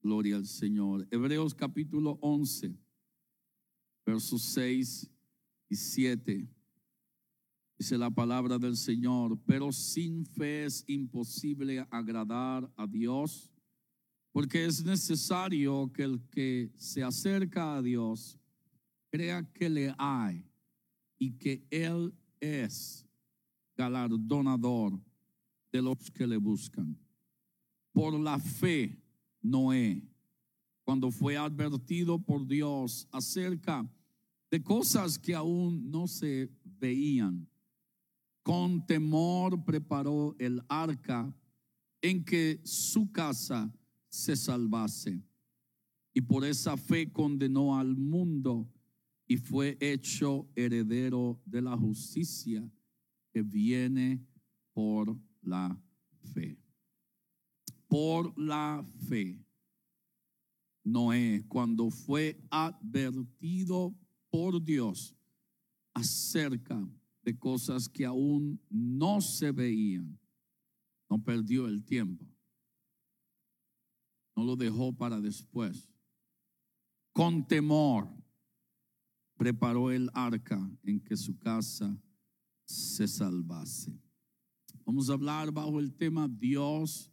Gloria 0.00 0.36
al 0.36 0.46
Señor. 0.46 1.08
Hebreos 1.10 1.52
capítulo 1.52 2.16
11, 2.22 2.78
versos 4.06 4.42
6 4.42 5.10
y 5.68 5.74
7. 5.74 6.48
Dice 7.76 7.98
la 7.98 8.10
palabra 8.10 8.56
del 8.56 8.76
Señor, 8.76 9.36
pero 9.44 9.72
sin 9.72 10.24
fe 10.24 10.64
es 10.64 10.84
imposible 10.86 11.84
agradar 11.90 12.72
a 12.76 12.86
Dios, 12.86 13.50
porque 14.30 14.64
es 14.64 14.84
necesario 14.84 15.92
que 15.92 16.04
el 16.04 16.20
que 16.28 16.70
se 16.76 17.02
acerca 17.02 17.74
a 17.74 17.82
Dios 17.82 18.39
crea 19.10 19.42
que 19.52 19.68
le 19.68 19.94
hay 19.98 20.44
y 21.18 21.32
que 21.32 21.66
Él 21.70 22.14
es 22.40 23.06
galardonador 23.76 24.98
de 25.72 25.82
los 25.82 26.10
que 26.10 26.26
le 26.26 26.36
buscan. 26.36 26.96
Por 27.92 28.18
la 28.18 28.38
fe, 28.38 29.02
Noé, 29.42 30.02
cuando 30.84 31.10
fue 31.10 31.36
advertido 31.36 32.18
por 32.18 32.46
Dios 32.46 33.06
acerca 33.12 33.88
de 34.50 34.62
cosas 34.62 35.18
que 35.18 35.34
aún 35.34 35.90
no 35.90 36.06
se 36.06 36.50
veían, 36.64 37.48
con 38.42 38.84
temor 38.86 39.64
preparó 39.64 40.34
el 40.38 40.62
arca 40.68 41.32
en 42.02 42.24
que 42.24 42.60
su 42.64 43.12
casa 43.12 43.72
se 44.08 44.34
salvase. 44.34 45.22
Y 46.12 46.20
por 46.22 46.44
esa 46.44 46.76
fe 46.76 47.12
condenó 47.12 47.78
al 47.78 47.96
mundo 47.96 48.68
y 49.30 49.36
fue 49.36 49.78
hecho 49.78 50.50
heredero 50.56 51.40
de 51.46 51.62
la 51.62 51.76
justicia 51.76 52.68
que 53.32 53.42
viene 53.42 54.26
por 54.72 55.16
la 55.40 55.80
fe. 56.34 56.58
Por 57.86 58.36
la 58.36 58.84
fe. 59.08 59.40
Noé, 60.82 61.44
cuando 61.46 61.92
fue 61.92 62.42
advertido 62.50 63.94
por 64.30 64.60
Dios 64.60 65.14
acerca 65.94 66.84
de 67.22 67.38
cosas 67.38 67.88
que 67.88 68.04
aún 68.04 68.60
no 68.68 69.20
se 69.20 69.52
veían, 69.52 70.18
no 71.08 71.22
perdió 71.22 71.68
el 71.68 71.84
tiempo. 71.84 72.26
No 74.34 74.42
lo 74.42 74.56
dejó 74.56 74.92
para 74.92 75.20
después. 75.20 75.88
Con 77.12 77.46
temor 77.46 78.19
preparó 79.40 79.90
el 79.90 80.10
arca 80.12 80.70
en 80.82 81.00
que 81.00 81.16
su 81.16 81.38
casa 81.38 81.98
se 82.66 83.08
salvase. 83.08 83.98
Vamos 84.84 85.08
a 85.08 85.14
hablar 85.14 85.50
bajo 85.50 85.80
el 85.80 85.94
tema 85.94 86.28
Dios 86.28 87.10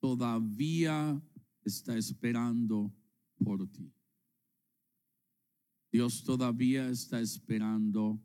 todavía 0.00 1.22
está 1.62 1.98
esperando 1.98 2.90
por 3.36 3.70
ti. 3.70 3.92
Dios 5.92 6.24
todavía 6.24 6.88
está 6.88 7.20
esperando 7.20 8.18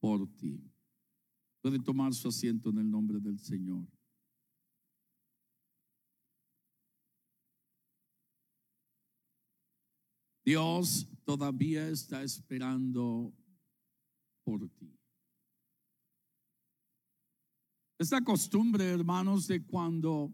por 0.00 0.26
ti. 0.26 0.60
Puede 1.62 1.78
tomar 1.78 2.12
su 2.12 2.26
asiento 2.26 2.70
en 2.70 2.78
el 2.78 2.90
nombre 2.90 3.20
del 3.20 3.38
Señor. 3.38 3.86
Dios 10.44 11.06
todavía 11.28 11.86
está 11.90 12.22
esperando 12.22 13.30
por 14.44 14.66
ti. 14.70 14.98
Esta 17.98 18.24
costumbre, 18.24 18.86
hermanos, 18.86 19.46
de 19.46 19.62
cuando 19.62 20.32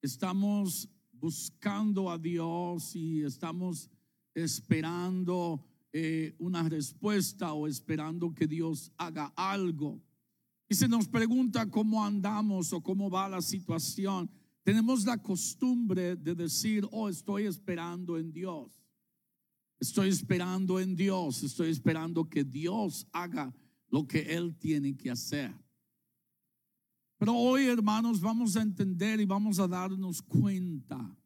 estamos 0.00 0.88
buscando 1.12 2.10
a 2.10 2.16
Dios 2.16 2.96
y 2.96 3.22
estamos 3.22 3.90
esperando 4.32 5.62
eh, 5.92 6.34
una 6.38 6.66
respuesta 6.66 7.52
o 7.52 7.66
esperando 7.66 8.32
que 8.32 8.46
Dios 8.46 8.90
haga 8.96 9.34
algo. 9.36 10.02
Y 10.66 10.74
se 10.74 10.88
nos 10.88 11.08
pregunta 11.08 11.70
cómo 11.70 12.02
andamos 12.02 12.72
o 12.72 12.82
cómo 12.82 13.10
va 13.10 13.28
la 13.28 13.42
situación. 13.42 14.30
Tenemos 14.62 15.04
la 15.04 15.18
costumbre 15.18 16.16
de 16.16 16.34
decir, 16.34 16.88
oh, 16.90 17.10
estoy 17.10 17.44
esperando 17.44 18.16
en 18.16 18.32
Dios. 18.32 18.81
Estoy 19.82 20.08
esperando 20.08 20.78
en 20.78 20.94
Dios. 20.94 21.42
Estoy 21.42 21.70
esperando 21.70 22.28
que 22.28 22.44
Dios 22.44 23.06
haga 23.12 23.54
lo 23.88 24.06
que 24.06 24.20
Él 24.20 24.56
tiene 24.56 24.96
que 24.96 25.10
hacer. 25.10 25.52
Pero 27.18 27.34
hoy, 27.34 27.66
hermanos, 27.66 28.20
vamos 28.20 28.56
a 28.56 28.62
entender 28.62 29.20
y 29.20 29.24
vamos 29.24 29.58
a 29.58 29.68
darnos 29.68 30.22
cuenta 30.22 31.16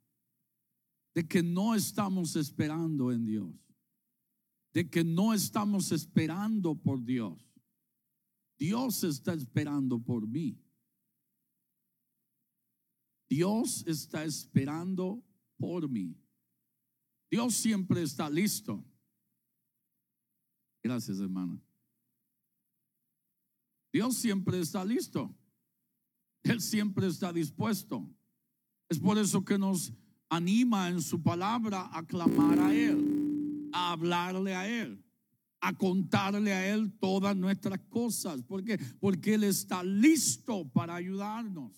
de 1.14 1.26
que 1.26 1.42
no 1.42 1.74
estamos 1.74 2.34
esperando 2.36 3.12
en 3.12 3.24
Dios 3.24 3.66
de 4.76 4.90
que 4.90 5.02
no 5.02 5.32
estamos 5.32 5.90
esperando 5.90 6.74
por 6.74 7.02
Dios. 7.02 7.38
Dios 8.58 9.04
está 9.04 9.32
esperando 9.32 9.98
por 9.98 10.28
mí. 10.28 10.62
Dios 13.26 13.86
está 13.86 14.22
esperando 14.26 15.24
por 15.56 15.88
mí. 15.88 16.14
Dios 17.30 17.54
siempre 17.54 18.02
está 18.02 18.30
listo. 18.30 18.84
Gracias, 20.82 21.18
hermana. 21.18 21.60
Dios 23.92 24.16
siempre 24.16 24.60
está 24.60 24.84
listo. 24.84 25.34
Él 26.42 26.60
siempre 26.60 27.06
está 27.06 27.32
dispuesto. 27.32 28.08
Es 28.88 28.98
por 28.98 29.18
eso 29.18 29.44
que 29.44 29.58
nos 29.58 29.92
anima 30.28 30.88
en 30.88 31.02
su 31.02 31.22
palabra 31.22 31.88
a 31.92 32.06
clamar 32.06 32.58
a 32.60 32.74
Él 32.74 33.16
a 33.76 33.92
hablarle 33.92 34.54
a 34.54 34.68
Él, 34.68 35.04
a 35.60 35.76
contarle 35.76 36.52
a 36.52 36.74
Él 36.74 36.92
todas 36.98 37.36
nuestras 37.36 37.78
cosas. 37.88 38.42
¿Por 38.42 38.64
qué? 38.64 38.78
Porque 38.98 39.34
Él 39.34 39.44
está 39.44 39.82
listo 39.82 40.66
para 40.72 40.94
ayudarnos. 40.94 41.72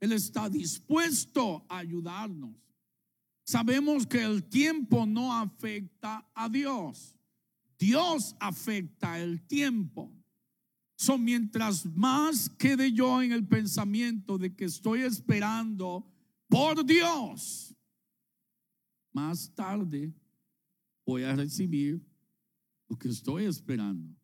Él 0.00 0.12
está 0.12 0.50
dispuesto 0.50 1.64
a 1.68 1.78
ayudarnos. 1.78 2.54
Sabemos 3.44 4.06
que 4.06 4.22
el 4.22 4.42
tiempo 4.44 5.06
no 5.06 5.32
afecta 5.32 6.26
a 6.34 6.48
Dios. 6.48 7.14
Dios 7.78 8.34
afecta 8.40 9.20
el 9.20 9.46
tiempo. 9.46 10.12
Son 10.96 11.22
mientras 11.22 11.84
más 11.84 12.48
quede 12.48 12.92
yo 12.92 13.20
en 13.20 13.32
el 13.32 13.46
pensamiento 13.46 14.38
de 14.38 14.54
que 14.54 14.64
estoy 14.64 15.02
esperando 15.02 16.10
por 16.48 16.84
Dios, 16.86 17.74
más 19.12 19.52
tarde 19.54 20.14
voy 21.04 21.24
a 21.24 21.34
recibir 21.34 22.00
lo 22.88 22.96
que 22.96 23.08
estoy 23.08 23.44
esperando. 23.44 24.14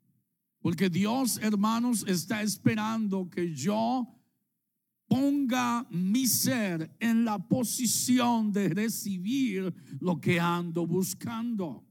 Porque 0.60 0.88
Dios, 0.88 1.38
hermanos, 1.38 2.04
está 2.06 2.42
esperando 2.42 3.28
que 3.28 3.54
yo 3.54 4.06
ponga 5.10 5.84
mi 5.90 6.24
ser 6.28 6.88
en 7.00 7.24
la 7.24 7.36
posición 7.36 8.52
de 8.52 8.68
recibir 8.68 9.74
lo 9.98 10.20
que 10.20 10.38
ando 10.38 10.86
buscando. 10.86 11.84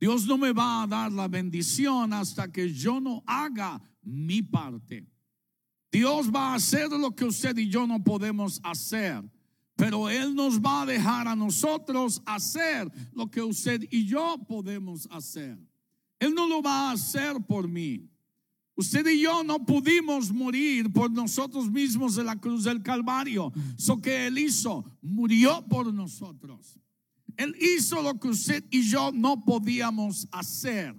Dios 0.00 0.26
no 0.26 0.38
me 0.38 0.52
va 0.52 0.82
a 0.82 0.86
dar 0.86 1.12
la 1.12 1.28
bendición 1.28 2.14
hasta 2.14 2.50
que 2.50 2.72
yo 2.72 3.00
no 3.00 3.22
haga 3.26 3.82
mi 4.00 4.40
parte. 4.40 5.06
Dios 5.92 6.30
va 6.34 6.52
a 6.52 6.54
hacer 6.54 6.90
lo 6.90 7.14
que 7.14 7.26
usted 7.26 7.56
y 7.58 7.68
yo 7.68 7.86
no 7.86 8.02
podemos 8.02 8.60
hacer. 8.64 9.22
Pero 9.76 10.08
Él 10.08 10.34
nos 10.34 10.58
va 10.58 10.82
a 10.82 10.86
dejar 10.86 11.28
a 11.28 11.36
nosotros 11.36 12.22
hacer 12.24 12.90
lo 13.12 13.30
que 13.30 13.42
usted 13.42 13.82
y 13.90 14.06
yo 14.06 14.38
podemos 14.48 15.06
hacer. 15.10 15.58
Él 16.18 16.34
no 16.34 16.48
lo 16.48 16.62
va 16.62 16.88
a 16.88 16.92
hacer 16.92 17.36
por 17.46 17.68
mí. 17.68 18.08
Usted 18.76 19.06
y 19.06 19.20
yo 19.20 19.44
no 19.44 19.64
pudimos 19.64 20.32
morir 20.32 20.92
por 20.92 21.10
nosotros 21.10 21.70
mismos 21.70 22.18
en 22.18 22.26
la 22.26 22.36
cruz 22.36 22.64
del 22.64 22.82
Calvario. 22.82 23.52
Eso 23.78 24.00
que 24.00 24.26
Él 24.26 24.38
hizo, 24.38 24.84
murió 25.00 25.64
por 25.68 25.92
nosotros. 25.94 26.78
Él 27.36 27.54
hizo 27.60 28.02
lo 28.02 28.18
que 28.18 28.28
usted 28.28 28.64
y 28.70 28.82
yo 28.82 29.12
no 29.12 29.44
podíamos 29.44 30.26
hacer. 30.32 30.94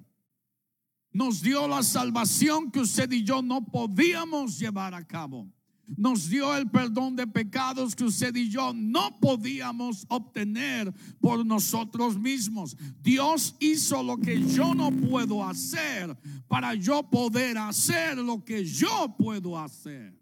nos 1.11 1.41
dio 1.41 1.65
la 1.65 1.81
salvación 1.81 2.69
que 2.69 2.81
usted 2.81 3.09
y 3.09 3.23
yo 3.23 3.41
no 3.41 3.65
podíamos 3.65 4.59
llevar 4.59 4.93
a 4.93 5.05
cabo. 5.05 5.49
Nos 5.87 6.29
dio 6.29 6.55
el 6.55 6.69
perdón 6.69 7.15
de 7.15 7.27
pecados 7.27 7.95
que 7.95 8.03
usted 8.03 8.35
y 8.35 8.49
yo 8.49 8.73
no 8.73 9.19
podíamos 9.19 10.05
obtener 10.09 10.93
por 11.19 11.45
nosotros 11.45 12.17
mismos. 12.17 12.75
Dios 13.01 13.55
hizo 13.59 14.01
lo 14.01 14.17
que 14.17 14.41
yo 14.47 14.73
no 14.73 14.91
puedo 14.91 15.43
hacer 15.43 16.17
para 16.47 16.73
yo 16.73 17.03
poder 17.09 17.57
hacer 17.57 18.17
lo 18.17 18.43
que 18.43 18.65
yo 18.65 19.15
puedo 19.17 19.59
hacer. 19.59 20.19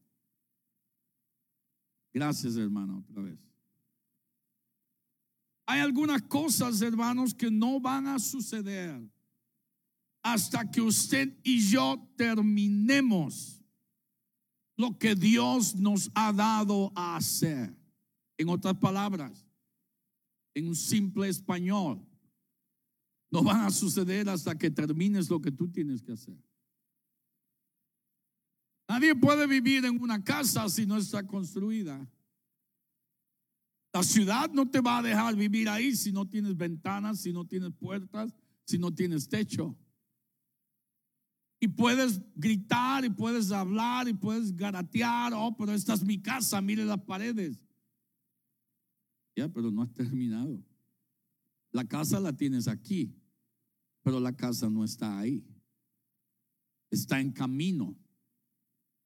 Gracias, 2.14 2.56
hermano, 2.58 3.00
otra 3.00 3.24
vez. 3.24 3.40
Hay 5.66 5.80
algunas 5.80 6.22
cosas, 6.24 6.82
hermanos, 6.82 7.34
que 7.34 7.50
no 7.50 7.80
van 7.80 8.08
a 8.08 8.20
suceder 8.20 9.02
hasta 10.22 10.70
que 10.70 10.82
usted 10.82 11.38
y 11.44 11.60
yo 11.60 12.10
terminemos 12.16 13.63
lo 14.76 14.98
que 14.98 15.16
Dios 15.16 15.76
nos 15.76 16.12
ha 16.16 16.34
dado 16.34 16.92
a 16.96 17.16
hacer. 17.16 17.76
En 18.38 18.50
otras 18.50 18.76
palabras, 18.76 19.46
en 20.56 20.68
un 20.68 20.76
simple 20.76 21.30
español, 21.30 22.04
no 23.30 23.44
van 23.44 23.62
a 23.62 23.72
suceder 23.72 24.30
hasta 24.30 24.58
que 24.58 24.70
termines 24.70 25.30
lo 25.30 25.42
que 25.42 25.52
tú 25.52 25.68
tienes 25.68 26.02
que 26.02 26.14
hacer. 26.14 26.38
Nadie 28.88 29.16
puede 29.16 29.48
vivir 29.48 29.86
en 29.86 30.02
una 30.02 30.24
casa 30.24 30.68
si 30.70 30.86
no 30.86 30.98
está 30.98 31.26
construida. 31.26 32.08
La 33.94 34.04
ciudad 34.04 34.52
no 34.52 34.70
te 34.70 34.82
va 34.82 34.98
a 34.98 35.04
dejar 35.04 35.36
vivir 35.36 35.70
ahí 35.70 35.96
si 35.96 36.12
no 36.12 36.28
tienes 36.28 36.58
ventanas, 36.58 37.20
si 37.20 37.32
no 37.32 37.46
tienes 37.46 37.72
puertas, 37.74 38.34
si 38.66 38.78
no 38.78 38.94
tienes 38.94 39.30
techo. 39.30 39.76
Y 41.64 41.68
puedes 41.70 42.20
gritar 42.36 43.06
y 43.06 43.10
puedes 43.10 43.50
hablar 43.50 44.10
y 44.10 44.14
puedes 44.14 44.54
garatear, 44.54 45.32
oh, 45.34 45.56
pero 45.56 45.72
esta 45.72 45.94
es 45.94 46.04
mi 46.04 46.22
casa, 46.22 46.60
mire 46.60 46.84
las 46.84 47.00
paredes. 47.00 47.58
Ya, 49.34 49.48
pero 49.48 49.72
no 49.72 49.82
has 49.82 49.94
terminado. 49.94 50.62
La 51.72 51.88
casa 51.88 52.20
la 52.20 52.34
tienes 52.36 52.68
aquí, 52.68 53.16
pero 54.02 54.20
la 54.20 54.36
casa 54.36 54.70
no 54.70 54.84
está 54.84 55.18
ahí. 55.18 55.48
Está 56.92 57.22
en 57.22 57.32
camino, 57.32 57.98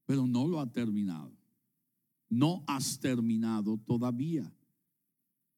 pero 0.07 0.25
no 0.25 0.47
lo 0.47 0.59
ha 0.59 0.71
terminado. 0.71 1.37
No 2.27 2.63
has 2.65 2.99
terminado 2.99 3.77
todavía. 3.85 4.51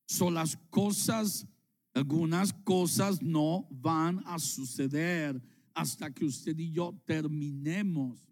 Son 0.06 0.34
las 0.34 0.58
cosas, 0.70 1.48
algunas 1.94 2.52
cosas 2.52 3.22
no 3.22 3.70
van 3.72 4.22
a 4.26 4.38
suceder 4.38 5.42
hasta 5.74 6.14
que 6.14 6.26
usted 6.26 6.58
y 6.58 6.72
yo 6.72 7.00
terminemos 7.06 8.30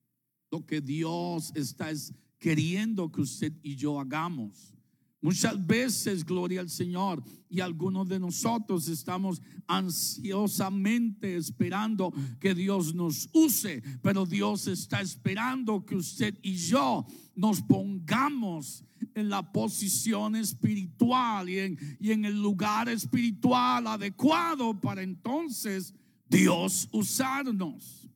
lo 0.51 0.65
que 0.65 0.81
Dios 0.81 1.51
está 1.55 1.91
queriendo 2.39 3.11
que 3.11 3.21
usted 3.21 3.53
y 3.61 3.75
yo 3.75 3.99
hagamos. 3.99 4.73
Muchas 5.19 5.65
veces, 5.65 6.23
gloria 6.23 6.61
al 6.61 6.69
Señor, 6.69 7.23
y 7.49 7.59
algunos 7.59 8.07
de 8.07 8.19
nosotros 8.19 8.87
estamos 8.87 9.41
ansiosamente 9.65 11.35
esperando 11.35 12.13
que 12.39 12.53
Dios 12.53 12.93
nos 12.93 13.27
use, 13.33 13.81
pero 14.03 14.27
Dios 14.27 14.67
está 14.67 15.01
esperando 15.01 15.83
que 15.83 15.95
usted 15.95 16.37
y 16.43 16.55
yo 16.55 17.05
nos 17.35 17.63
pongamos 17.63 18.83
en 19.15 19.29
la 19.29 19.51
posición 19.51 20.35
espiritual 20.35 21.49
y 21.49 21.59
en, 21.59 21.97
y 21.99 22.11
en 22.11 22.23
el 22.23 22.39
lugar 22.39 22.87
espiritual 22.87 23.87
adecuado 23.87 24.79
para 24.79 25.01
entonces 25.01 25.95
Dios 26.29 26.87
usarnos. 26.91 28.09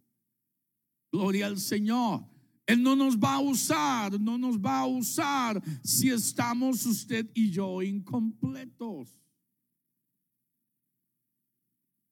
Gloria 1.11 1.47
al 1.47 1.59
Señor. 1.59 2.25
Él 2.65 2.81
no 2.81 2.95
nos 2.95 3.17
va 3.17 3.35
a 3.35 3.39
usar, 3.39 4.19
no 4.19 4.37
nos 4.37 4.57
va 4.57 4.79
a 4.79 4.85
usar 4.85 5.61
si 5.83 6.09
estamos 6.09 6.85
usted 6.85 7.29
y 7.33 7.49
yo 7.49 7.81
incompletos. 7.81 9.09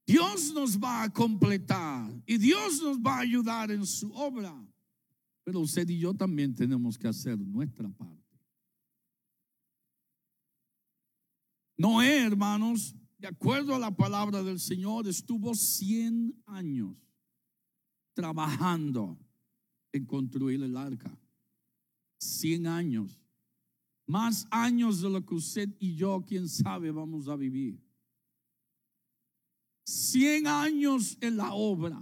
Dios 0.06 0.52
nos 0.54 0.80
va 0.80 1.04
a 1.04 1.14
completar 1.14 2.12
y 2.26 2.38
Dios 2.38 2.82
nos 2.82 2.98
va 2.98 3.18
a 3.18 3.22
ayudar 3.22 3.70
en 3.72 3.86
su 3.86 4.12
obra. 4.12 4.54
Pero 5.44 5.60
usted 5.60 5.88
y 5.88 6.00
yo 6.00 6.14
también 6.14 6.54
tenemos 6.54 6.98
que 6.98 7.08
hacer 7.08 7.38
nuestra 7.40 7.88
parte. 7.90 8.20
Noé, 11.78 12.24
hermanos, 12.24 12.94
de 13.20 13.28
acuerdo 13.28 13.76
a 13.76 13.80
la 13.80 13.96
palabra 13.96 14.42
del 14.42 14.60
Señor, 14.60 15.08
estuvo 15.08 15.54
100 15.54 16.42
años 16.46 16.96
trabajando 18.14 19.20
en 19.92 20.06
construir 20.06 20.64
el 20.64 20.78
arca. 20.78 21.16
100 22.20 22.66
años. 22.66 23.20
Más 24.08 24.48
años 24.50 25.02
de 25.02 25.10
lo 25.10 25.26
que 25.26 25.36
usted 25.36 25.70
y 25.80 25.96
yo, 25.96 26.24
quién 26.26 26.48
sabe, 26.48 26.92
vamos 26.92 27.28
a 27.28 27.36
vivir. 27.36 27.78
100 29.86 30.48
años 30.48 31.18
en 31.20 31.36
la 31.36 31.54
obra. 31.54 32.02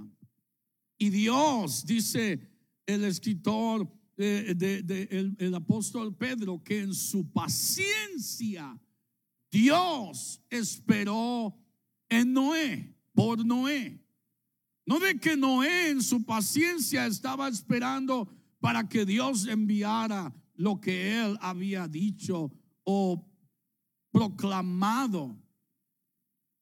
Y 1.00 1.10
Dios, 1.10 1.84
dice 1.86 2.40
el 2.86 3.04
escritor, 3.04 3.92
de, 4.16 5.36
el 5.40 5.56
apóstol 5.56 6.16
Pedro, 6.16 6.64
que 6.64 6.82
en 6.82 6.94
su 6.94 7.32
paciencia 7.32 8.80
Dios 9.52 10.42
esperó 10.50 11.58
en 12.10 12.34
Noé, 12.34 12.96
por 13.14 13.46
Noé. 13.46 14.04
No 14.86 15.00
de 15.00 15.20
que 15.20 15.36
Noé 15.36 15.90
en 15.90 16.02
su 16.02 16.24
paciencia 16.26 17.06
estaba 17.06 17.48
esperando 17.48 18.30
para 18.60 18.88
que 18.88 19.06
Dios 19.06 19.48
enviara 19.48 20.34
lo 20.56 20.80
que 20.80 21.18
él 21.18 21.38
había 21.42 21.88
dicho 21.88 22.52
o 22.84 23.30
proclamado 24.12 25.38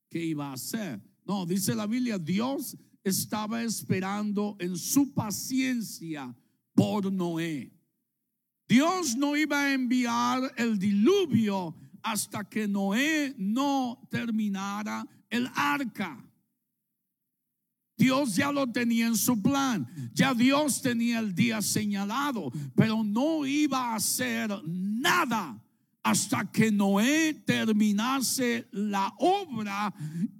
que 0.09 0.23
iba 0.23 0.49
a 0.49 0.53
hacer. 0.53 1.01
No, 1.25 1.45
dice 1.45 1.75
la 1.75 1.87
Biblia, 1.87 2.17
Dios 2.17 2.77
estaba 3.03 3.61
esperando 3.63 4.55
en 4.59 4.75
su 4.77 5.13
paciencia 5.13 6.35
por 6.73 7.11
Noé. 7.11 7.71
Dios 8.67 9.15
no 9.15 9.35
iba 9.35 9.61
a 9.61 9.73
enviar 9.73 10.51
el 10.57 10.79
diluvio 10.79 11.75
hasta 12.05 12.43
que 12.43 12.67
Noé 12.67 13.33
no 13.37 13.99
terminara 14.11 15.05
el 15.27 15.49
arca. 15.55 16.23
Dios 17.97 18.35
ya 18.35 18.51
lo 18.51 18.67
tenía 18.67 19.07
en 19.07 19.15
su 19.15 19.41
plan, 19.41 19.87
ya 20.13 20.33
Dios 20.33 20.81
tenía 20.81 21.19
el 21.19 21.33
día 21.33 21.61
señalado, 21.61 22.51
pero 22.75 23.03
no 23.03 23.45
iba 23.45 23.91
a 23.91 23.95
hacer 23.95 24.51
nada 24.65 25.59
hasta 26.03 26.51
que 26.51 26.71
Noé 26.71 27.33
terminase 27.33 28.67
la 28.71 29.11
obra 29.17 29.91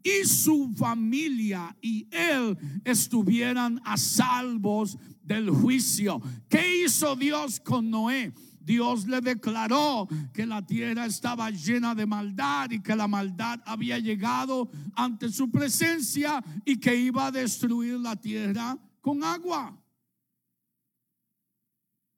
y 0.04 0.28
su 0.28 0.72
familia 0.78 1.76
y 1.82 2.08
él 2.12 2.56
estuvieran 2.84 3.82
a 3.84 3.98
salvos 3.98 5.00
del 5.24 5.50
juicio. 5.50 6.22
¿Qué 6.48 6.84
hizo 6.84 7.16
Dios 7.16 7.60
con 7.60 7.90
Noé? 7.90 8.32
Dios 8.66 9.06
le 9.06 9.22
declaró 9.22 10.08
que 10.34 10.46
la 10.46 10.66
tierra 10.66 11.06
estaba 11.06 11.52
llena 11.52 11.94
de 11.94 12.08
maldad 12.08 12.72
y 12.72 12.82
que 12.82 12.96
la 12.96 13.08
maldad 13.08 13.62
había 13.64 14.00
llegado 14.00 14.70
ante 14.96 15.30
su 15.30 15.52
presencia 15.52 16.44
y 16.66 16.80
que 16.80 16.96
iba 16.96 17.28
a 17.28 17.32
destruir 17.32 18.00
la 18.00 18.16
tierra 18.16 18.76
con 19.02 19.24
agua. 19.24 19.80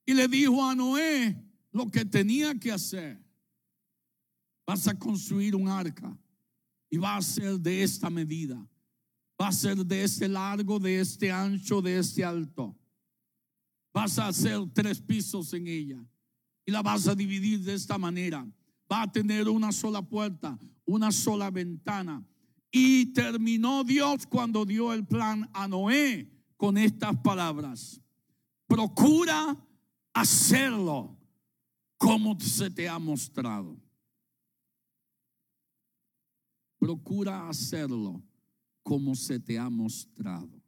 Y 0.05 0.13
le 0.13 0.29
dijo 0.29 0.63
a 0.63 0.73
Noé 0.73 1.35
lo 1.73 1.91
que 1.91 2.05
tenía 2.05 2.57
que 2.57 2.71
hacer. 2.71 3.21
Vas 4.65 4.87
a 4.87 4.97
construir 4.97 5.53
un 5.53 5.67
arca 5.67 6.17
y 6.89 6.97
va 6.97 7.17
a 7.17 7.21
ser 7.21 7.59
de 7.59 7.83
esta 7.83 8.09
medida. 8.09 8.55
Va 9.39 9.49
a 9.49 9.51
ser 9.51 9.85
de 9.85 10.03
este 10.03 10.29
largo, 10.29 10.79
de 10.79 11.01
este 11.01 11.29
ancho, 11.29 11.81
de 11.81 11.99
este 11.99 12.23
alto. 12.23 12.73
Vas 13.93 14.17
a 14.17 14.29
hacer 14.29 14.59
tres 14.73 15.01
pisos 15.01 15.53
en 15.53 15.67
ella 15.67 16.07
y 16.67 16.71
la 16.71 16.81
vas 16.81 17.07
a 17.07 17.15
dividir 17.15 17.63
de 17.63 17.73
esta 17.73 17.97
manera. 17.97 18.45
Va 18.91 19.03
a 19.03 19.11
tener 19.11 19.47
una 19.47 19.71
sola 19.71 20.01
puerta, 20.01 20.59
una 20.85 21.13
sola 21.13 21.49
ventana. 21.49 22.23
Y 22.69 23.13
terminó 23.13 23.85
Dios 23.85 24.27
cuando 24.27 24.65
dio 24.65 24.91
el 24.91 25.07
plan 25.07 25.49
a 25.53 25.65
Noé 25.69 26.29
con 26.57 26.77
estas 26.77 27.15
palabras. 27.21 28.01
Procura 28.67 29.57
hacerlo 30.13 31.17
como 31.97 32.37
se 32.37 32.69
te 32.69 32.89
ha 32.89 32.99
mostrado. 32.99 33.79
Procura 36.77 37.47
hacerlo 37.47 38.21
como 38.83 39.15
se 39.15 39.39
te 39.39 39.57
ha 39.57 39.69
mostrado. 39.69 40.61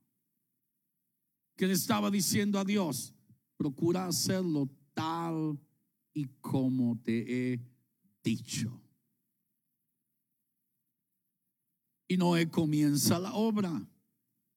¿Qué 1.58 1.68
le 1.68 1.74
estaba 1.74 2.10
diciendo 2.10 2.58
a 2.58 2.64
Dios? 2.64 3.14
Procura 3.58 4.08
hacerlo 4.08 4.70
tal 4.94 5.60
y 6.14 6.26
como 6.42 7.00
te 7.02 7.54
he 7.54 7.62
dicho. 8.24 8.82
Y 12.08 12.18
Noé 12.18 12.50
comienza 12.50 13.20
la 13.20 13.34
obra. 13.34 13.88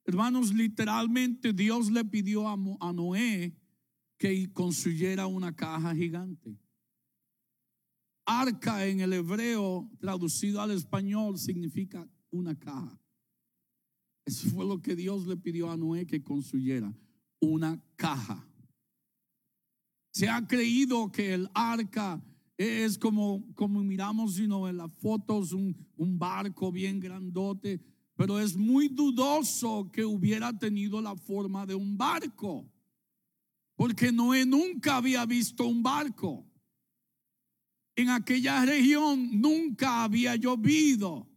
Hermanos, 0.05 0.53
literalmente 0.55 1.53
Dios 1.53 1.91
le 1.91 2.05
pidió 2.05 2.49
a, 2.49 2.93
Noé 2.93 3.55
que 4.19 4.53
construyera 4.53 5.27
una 5.27 5.55
caja 5.55 5.95
gigante. 5.95 6.59
Arca 8.25 8.87
en 8.87 9.01
el 9.01 9.13
hebreo, 9.13 9.91
traducido 9.99 10.61
al 10.61 10.71
español, 10.71 11.39
significa 11.39 12.09
una 12.31 12.59
caja. 12.59 12.99
Eso 14.25 14.49
fue 14.51 14.65
lo 14.65 14.81
que 14.81 14.97
Dios 14.97 15.27
le 15.27 15.37
pidió 15.37 15.71
a 15.71 15.77
Noé 15.77 16.07
que 16.07 16.23
construyera, 16.23 16.97
una 17.41 17.83
caja. 17.97 18.49
Se 20.13 20.29
ha 20.29 20.47
creído 20.47 21.11
que 21.11 21.35
el 21.35 21.51
arca 21.55 22.23
es 22.57 22.99
como, 22.99 23.45
como 23.55 23.83
miramos 23.83 24.35
sino 24.35 24.69
en 24.69 24.77
las 24.77 24.93
fotos, 24.99 25.53
un, 25.53 25.75
un 25.97 26.19
barco 26.19 26.71
bien 26.71 27.01
grandote, 27.01 27.81
pero 28.15 28.39
es 28.39 28.57
muy 28.57 28.89
dudoso 28.89 29.91
que 29.91 30.05
hubiera 30.05 30.57
tenido 30.57 31.01
la 31.01 31.17
forma 31.17 31.67
de 31.67 31.75
un 31.75 31.97
barco, 31.97 32.71
porque 33.75 34.13
Noé 34.13 34.45
nunca 34.45 34.99
había 34.99 35.25
visto 35.25 35.67
un 35.67 35.83
barco. 35.83 36.47
En 37.97 38.11
aquella 38.11 38.65
región 38.65 39.41
nunca 39.41 40.05
había 40.05 40.37
llovido. 40.37 41.29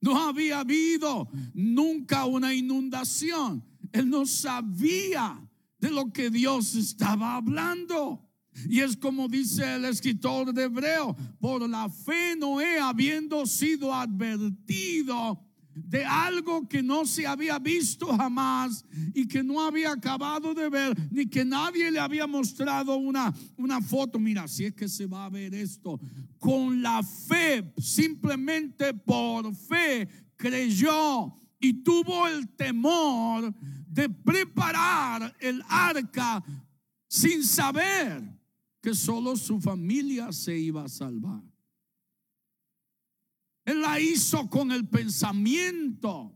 No 0.00 0.18
había 0.18 0.60
habido 0.60 1.28
nunca 1.54 2.24
una 2.24 2.54
inundación. 2.54 3.64
Él 3.92 4.08
no 4.08 4.26
sabía 4.26 5.48
de 5.82 5.90
lo 5.90 6.12
que 6.12 6.30
Dios 6.30 6.76
estaba 6.76 7.34
hablando. 7.34 8.24
Y 8.68 8.80
es 8.80 8.96
como 8.96 9.26
dice 9.28 9.74
el 9.74 9.84
escritor 9.84 10.54
de 10.54 10.64
Hebreo, 10.64 11.16
por 11.40 11.68
la 11.68 11.88
fe 11.88 12.36
Noé 12.36 12.78
habiendo 12.78 13.44
sido 13.46 13.92
advertido 13.92 15.44
de 15.74 16.04
algo 16.04 16.68
que 16.68 16.82
no 16.82 17.04
se 17.04 17.26
había 17.26 17.58
visto 17.58 18.06
jamás 18.16 18.84
y 19.12 19.26
que 19.26 19.42
no 19.42 19.60
había 19.60 19.90
acabado 19.90 20.54
de 20.54 20.68
ver, 20.68 20.96
ni 21.10 21.26
que 21.26 21.44
nadie 21.44 21.90
le 21.90 21.98
había 21.98 22.28
mostrado 22.28 22.94
una, 22.96 23.34
una 23.56 23.80
foto. 23.80 24.20
Mira, 24.20 24.46
si 24.46 24.66
es 24.66 24.74
que 24.74 24.88
se 24.88 25.06
va 25.06 25.24
a 25.24 25.30
ver 25.30 25.52
esto. 25.52 25.98
Con 26.38 26.80
la 26.80 27.02
fe, 27.02 27.72
simplemente 27.78 28.94
por 28.94 29.52
fe, 29.52 30.08
creyó 30.36 31.34
y 31.58 31.82
tuvo 31.82 32.28
el 32.28 32.48
temor 32.50 33.54
de 33.92 34.08
preparar 34.08 35.36
el 35.38 35.62
arca 35.68 36.42
sin 37.06 37.44
saber 37.44 38.22
que 38.80 38.94
solo 38.94 39.36
su 39.36 39.60
familia 39.60 40.32
se 40.32 40.58
iba 40.58 40.84
a 40.84 40.88
salvar. 40.88 41.42
Él 43.66 43.82
la 43.82 44.00
hizo 44.00 44.48
con 44.48 44.72
el 44.72 44.88
pensamiento 44.88 46.34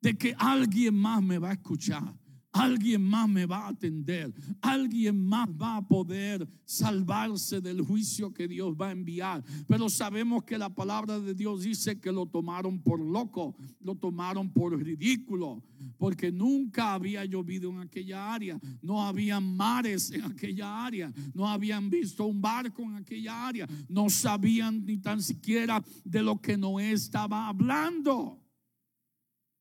de 0.00 0.16
que 0.16 0.34
alguien 0.38 0.94
más 0.94 1.22
me 1.22 1.38
va 1.38 1.50
a 1.50 1.54
escuchar, 1.54 2.14
alguien 2.52 3.02
más 3.02 3.28
me 3.28 3.46
va 3.46 3.66
a 3.66 3.68
atender, 3.68 4.32
alguien 4.62 5.22
más 5.26 5.48
va 5.48 5.76
a 5.76 5.86
poder 5.86 6.48
salvarse 6.64 7.60
del 7.60 7.82
juicio 7.82 8.32
que 8.32 8.48
Dios 8.48 8.74
va 8.80 8.88
a 8.88 8.92
enviar. 8.92 9.44
Pero 9.66 9.90
sabemos 9.90 10.44
que 10.44 10.56
la 10.56 10.74
palabra 10.74 11.20
de 11.20 11.34
Dios 11.34 11.62
dice 11.62 12.00
que 12.00 12.12
lo 12.12 12.26
tomaron 12.26 12.80
por 12.80 13.00
loco, 13.00 13.56
lo 13.80 13.96
tomaron 13.96 14.50
por 14.52 14.76
ridículo, 14.78 15.62
porque 16.00 16.32
nunca 16.32 16.94
había 16.94 17.26
llovido 17.26 17.68
en 17.68 17.80
aquella 17.80 18.32
área, 18.32 18.58
no 18.80 19.04
habían 19.04 19.54
mares 19.54 20.10
en 20.10 20.24
aquella 20.24 20.86
área, 20.86 21.12
no 21.34 21.46
habían 21.46 21.90
visto 21.90 22.24
un 22.24 22.40
barco 22.40 22.80
en 22.80 22.96
aquella 22.96 23.46
área, 23.46 23.68
no 23.86 24.08
sabían 24.08 24.82
ni 24.86 24.96
tan 24.96 25.22
siquiera 25.22 25.84
de 26.02 26.22
lo 26.22 26.40
que 26.40 26.56
Noé 26.56 26.92
estaba 26.92 27.48
hablando. 27.48 28.42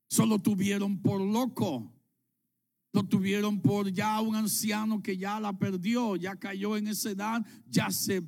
Solo 0.09 0.39
tuvieron 0.39 1.01
por 1.01 1.19
loco. 1.19 1.93
Lo 2.93 3.03
tuvieron 3.03 3.59
por 3.61 3.91
ya 3.91 4.21
un 4.21 4.35
anciano 4.35 5.03
que 5.03 5.17
ya 5.17 5.41
la 5.41 5.59
perdió, 5.59 6.15
ya 6.15 6.37
cayó 6.37 6.77
en 6.77 6.87
esa 6.87 7.11
edad, 7.11 7.45
ya 7.67 7.91
se, 7.91 8.23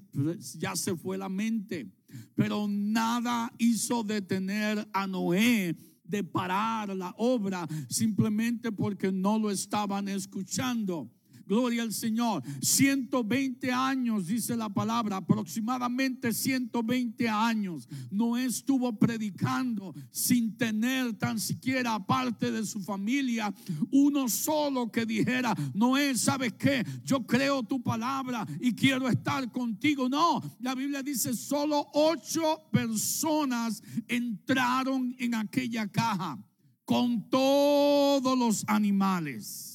ya 0.57 0.75
se 0.75 0.97
fue 0.97 1.17
la 1.17 1.29
mente. 1.29 1.89
Pero 2.35 2.67
nada 2.67 3.53
hizo 3.57 4.03
detener 4.03 4.85
a 4.91 5.07
Noé 5.07 5.77
de 6.11 6.23
parar 6.23 6.95
la 6.95 7.15
obra 7.17 7.67
simplemente 7.89 8.71
porque 8.71 9.11
no 9.11 9.39
lo 9.39 9.49
estaban 9.49 10.07
escuchando. 10.07 11.09
Gloria 11.51 11.83
al 11.83 11.91
Señor. 11.91 12.41
120 12.61 13.73
años, 13.73 14.25
dice 14.25 14.55
la 14.55 14.69
palabra, 14.69 15.17
aproximadamente 15.17 16.31
120 16.31 17.27
años. 17.27 17.89
Noé 18.09 18.45
estuvo 18.45 18.97
predicando 18.97 19.93
sin 20.11 20.55
tener 20.55 21.11
tan 21.17 21.37
siquiera 21.41 21.99
parte 21.99 22.53
de 22.53 22.65
su 22.65 22.79
familia 22.79 23.53
uno 23.91 24.29
solo 24.29 24.89
que 24.89 25.05
dijera, 25.05 25.53
Noé, 25.73 26.17
¿sabes 26.17 26.53
qué? 26.53 26.85
Yo 27.03 27.27
creo 27.27 27.63
tu 27.63 27.83
palabra 27.83 28.47
y 28.61 28.73
quiero 28.73 29.09
estar 29.09 29.51
contigo. 29.51 30.07
No, 30.07 30.41
la 30.61 30.73
Biblia 30.73 31.03
dice, 31.03 31.33
solo 31.33 31.85
ocho 31.91 32.61
personas 32.71 33.83
entraron 34.07 35.13
en 35.19 35.35
aquella 35.35 35.85
caja 35.91 36.41
con 36.85 37.29
todos 37.29 38.39
los 38.39 38.63
animales. 38.69 39.70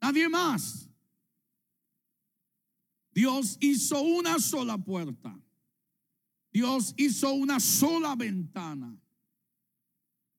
Nadie 0.00 0.28
más. 0.28 0.88
Dios 3.12 3.56
hizo 3.60 4.00
una 4.00 4.38
sola 4.38 4.78
puerta. 4.78 5.38
Dios 6.52 6.94
hizo 6.96 7.32
una 7.32 7.60
sola 7.60 8.14
ventana. 8.14 8.96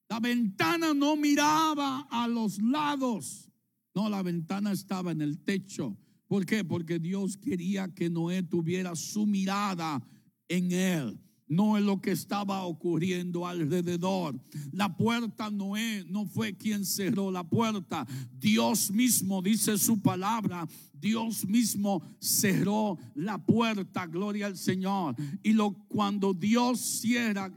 La 0.09 0.19
ventana 0.19 0.93
no 0.93 1.15
miraba 1.15 2.07
a 2.09 2.27
los 2.27 2.59
lados. 2.59 3.51
No, 3.93 4.09
la 4.09 4.23
ventana 4.23 4.71
estaba 4.71 5.11
en 5.11 5.21
el 5.21 5.39
techo. 5.43 5.97
¿Por 6.27 6.45
qué? 6.45 6.63
Porque 6.63 6.99
Dios 6.99 7.37
quería 7.37 7.93
que 7.93 8.09
Noé 8.09 8.43
tuviera 8.43 8.95
su 8.95 9.25
mirada 9.25 10.01
en 10.47 10.71
él 10.71 11.28
no 11.49 11.77
en 11.77 11.85
lo 11.85 11.99
que 11.99 12.11
estaba 12.11 12.63
ocurriendo 12.63 13.45
alrededor. 13.45 14.39
La 14.71 14.95
puerta 14.95 15.49
Noé 15.49 16.05
no 16.07 16.25
fue 16.25 16.55
quien 16.55 16.85
cerró 16.85 17.31
la 17.31 17.43
puerta. 17.43 18.07
Dios 18.39 18.91
mismo 18.91 19.41
dice 19.41 19.77
su 19.77 20.01
palabra. 20.01 20.67
Dios 20.93 21.45
mismo 21.45 22.01
cerró 22.19 22.97
la 23.15 23.37
puerta, 23.37 24.05
gloria 24.05 24.45
al 24.45 24.57
Señor. 24.57 25.15
Y 25.43 25.53
lo 25.53 25.73
cuando 25.87 26.33
Dios 26.33 26.79
cierra 26.79 27.51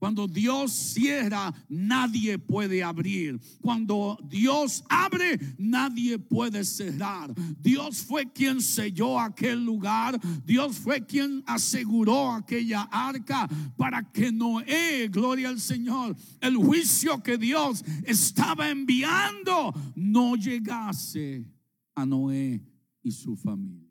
cuando 0.00 0.26
Dios 0.26 0.72
cierra, 0.72 1.52
nadie 1.68 2.38
puede 2.38 2.82
abrir. 2.82 3.38
Cuando 3.60 4.18
Dios 4.30 4.82
abre, 4.88 5.38
nadie 5.58 6.18
puede 6.18 6.64
cerrar. 6.64 7.34
Dios 7.60 7.98
fue 7.98 8.32
quien 8.32 8.62
selló 8.62 9.20
aquel 9.20 9.62
lugar. 9.62 10.18
Dios 10.42 10.78
fue 10.78 11.04
quien 11.04 11.44
aseguró 11.46 12.32
aquella 12.32 12.88
arca 12.90 13.46
para 13.76 14.10
que 14.10 14.32
Noé, 14.32 15.08
gloria 15.08 15.50
al 15.50 15.60
Señor, 15.60 16.16
el 16.40 16.56
juicio 16.56 17.22
que 17.22 17.36
Dios 17.36 17.84
estaba 18.04 18.70
enviando 18.70 19.74
no 19.94 20.34
llegase 20.34 21.44
a 21.94 22.06
Noé 22.06 22.64
y 23.02 23.10
su 23.10 23.36
familia. 23.36 23.86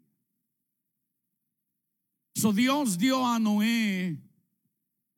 So 2.34 2.52
Dios 2.52 2.98
dio 2.98 3.28
a 3.28 3.38
Noé 3.38 4.18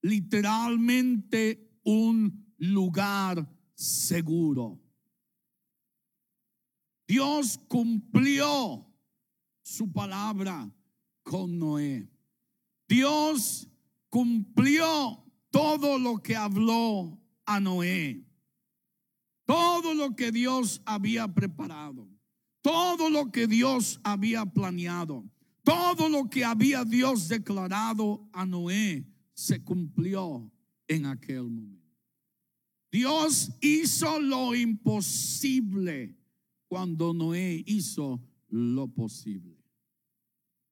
literalmente 0.02 1.80
un 1.84 2.54
lugar 2.58 3.48
seguro. 3.74 4.80
Dios 7.08 7.60
cumplió 7.68 8.88
su 9.62 9.92
palabra 9.92 10.72
con 11.24 11.58
Noé. 11.58 12.10
Dios 12.88 13.68
cumplió 14.10 15.24
todo 15.50 15.98
lo 15.98 16.22
que 16.22 16.36
habló 16.36 17.20
a 17.46 17.60
Noé. 17.60 18.26
Todo 19.46 19.94
lo 19.94 20.16
que 20.16 20.32
Dios 20.32 20.82
había 20.86 21.28
preparado. 21.34 22.08
Todo 22.62 23.10
lo 23.10 23.32
que 23.32 23.48
Dios 23.48 24.00
había 24.04 24.46
planeado. 24.46 25.26
Todo 25.64 26.08
lo 26.08 26.30
que 26.30 26.46
había 26.46 26.86
Dios 26.86 27.28
declarado 27.28 28.30
a 28.32 28.46
Noé 28.46 29.11
se 29.42 29.64
cumplió 29.64 30.52
en 30.88 31.08
aquel 31.08 31.50
momento. 31.50 31.98
Dios 32.92 33.52
hizo 33.60 34.20
lo 34.20 34.54
imposible 34.54 36.16
cuando 36.68 37.12
Noé 37.12 37.64
hizo 37.66 38.22
lo 38.50 38.88
posible. 38.88 39.58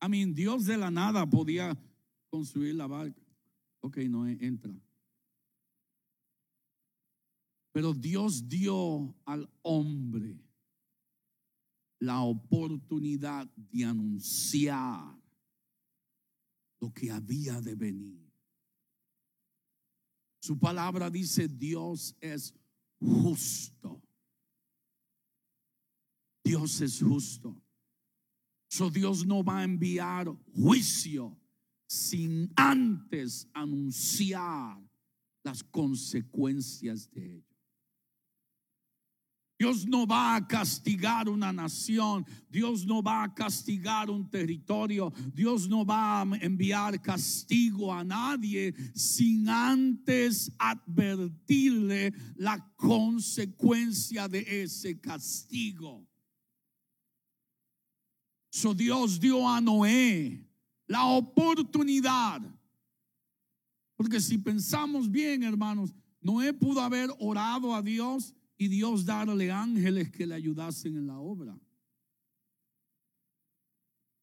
I 0.02 0.08
mean, 0.08 0.36
Dios 0.36 0.66
de 0.66 0.78
la 0.78 0.92
nada 0.92 1.28
podía 1.28 1.76
construir 2.30 2.76
la 2.76 2.86
barca. 2.86 3.20
Ok, 3.80 3.98
Noé 4.08 4.38
entra. 4.40 4.72
Pero 7.72 7.94
Dios 7.94 8.48
dio 8.48 9.16
al 9.26 9.50
hombre 9.64 10.38
la 12.00 12.22
oportunidad 12.22 13.50
de 13.56 13.84
anunciar 13.84 15.18
lo 16.80 16.94
que 16.94 17.10
había 17.10 17.62
de 17.62 17.76
venir. 17.76 18.19
Su 20.40 20.58
palabra 20.58 21.10
dice, 21.10 21.48
Dios 21.48 22.16
es 22.22 22.54
justo. 23.00 24.02
Dios 26.44 26.82
es 26.82 27.02
justo. 27.02 27.62
So 28.70 28.90
Dios 28.90 29.26
no 29.26 29.44
va 29.44 29.60
a 29.60 29.64
enviar 29.64 30.28
juicio 30.54 31.38
sin 31.88 32.52
antes 32.56 33.48
anunciar 33.54 34.80
las 35.44 35.64
consecuencias 35.64 37.10
de 37.12 37.38
ello. 37.38 37.49
Dios 39.60 39.86
no 39.86 40.08
va 40.08 40.38
a 40.38 40.48
castigar 40.48 41.28
una 41.28 41.52
nación, 41.52 42.26
Dios 42.50 42.86
no 42.86 43.04
va 43.04 43.24
a 43.24 43.34
castigar 43.34 44.10
un 44.10 44.30
territorio, 44.30 45.12
Dios 45.34 45.68
no 45.68 45.86
va 45.86 46.22
a 46.22 46.24
enviar 46.40 47.02
castigo 47.02 47.94
a 47.94 48.06
nadie 48.06 48.74
sin 48.96 49.50
antes 49.50 50.50
advertirle 50.58 52.14
la 52.38 52.58
consecuencia 52.78 54.30
de 54.30 54.64
ese 54.64 54.98
castigo. 54.98 56.08
So 58.50 58.74
Dios 58.74 59.20
dio 59.20 59.46
a 59.46 59.60
Noé 59.60 60.42
la 60.88 61.04
oportunidad. 61.04 62.42
Porque 63.98 64.22
si 64.22 64.38
pensamos 64.38 65.12
bien, 65.12 65.44
hermanos, 65.44 65.94
Noé 66.22 66.54
pudo 66.54 66.80
haber 66.80 67.10
orado 67.20 67.76
a 67.76 67.82
Dios 67.82 68.34
y 68.62 68.68
Dios 68.68 69.06
darle 69.06 69.52
ángeles 69.52 70.12
que 70.12 70.28
le 70.28 70.36
ayudasen 70.36 70.98
en 70.98 71.08
la 71.08 71.18
obra. 71.18 71.58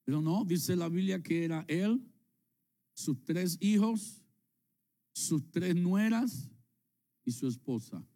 Pero 0.04 0.20
no, 0.20 0.44
dice 0.44 0.76
la 0.76 0.90
Biblia 0.90 1.22
que 1.22 1.42
era 1.42 1.64
él, 1.66 2.06
sus 2.92 3.24
tres 3.24 3.56
hijos, 3.60 4.22
sus 5.14 5.50
tres 5.50 5.74
nueras 5.74 6.50
y 7.24 7.32
su 7.32 7.48
esposa. 7.48 8.06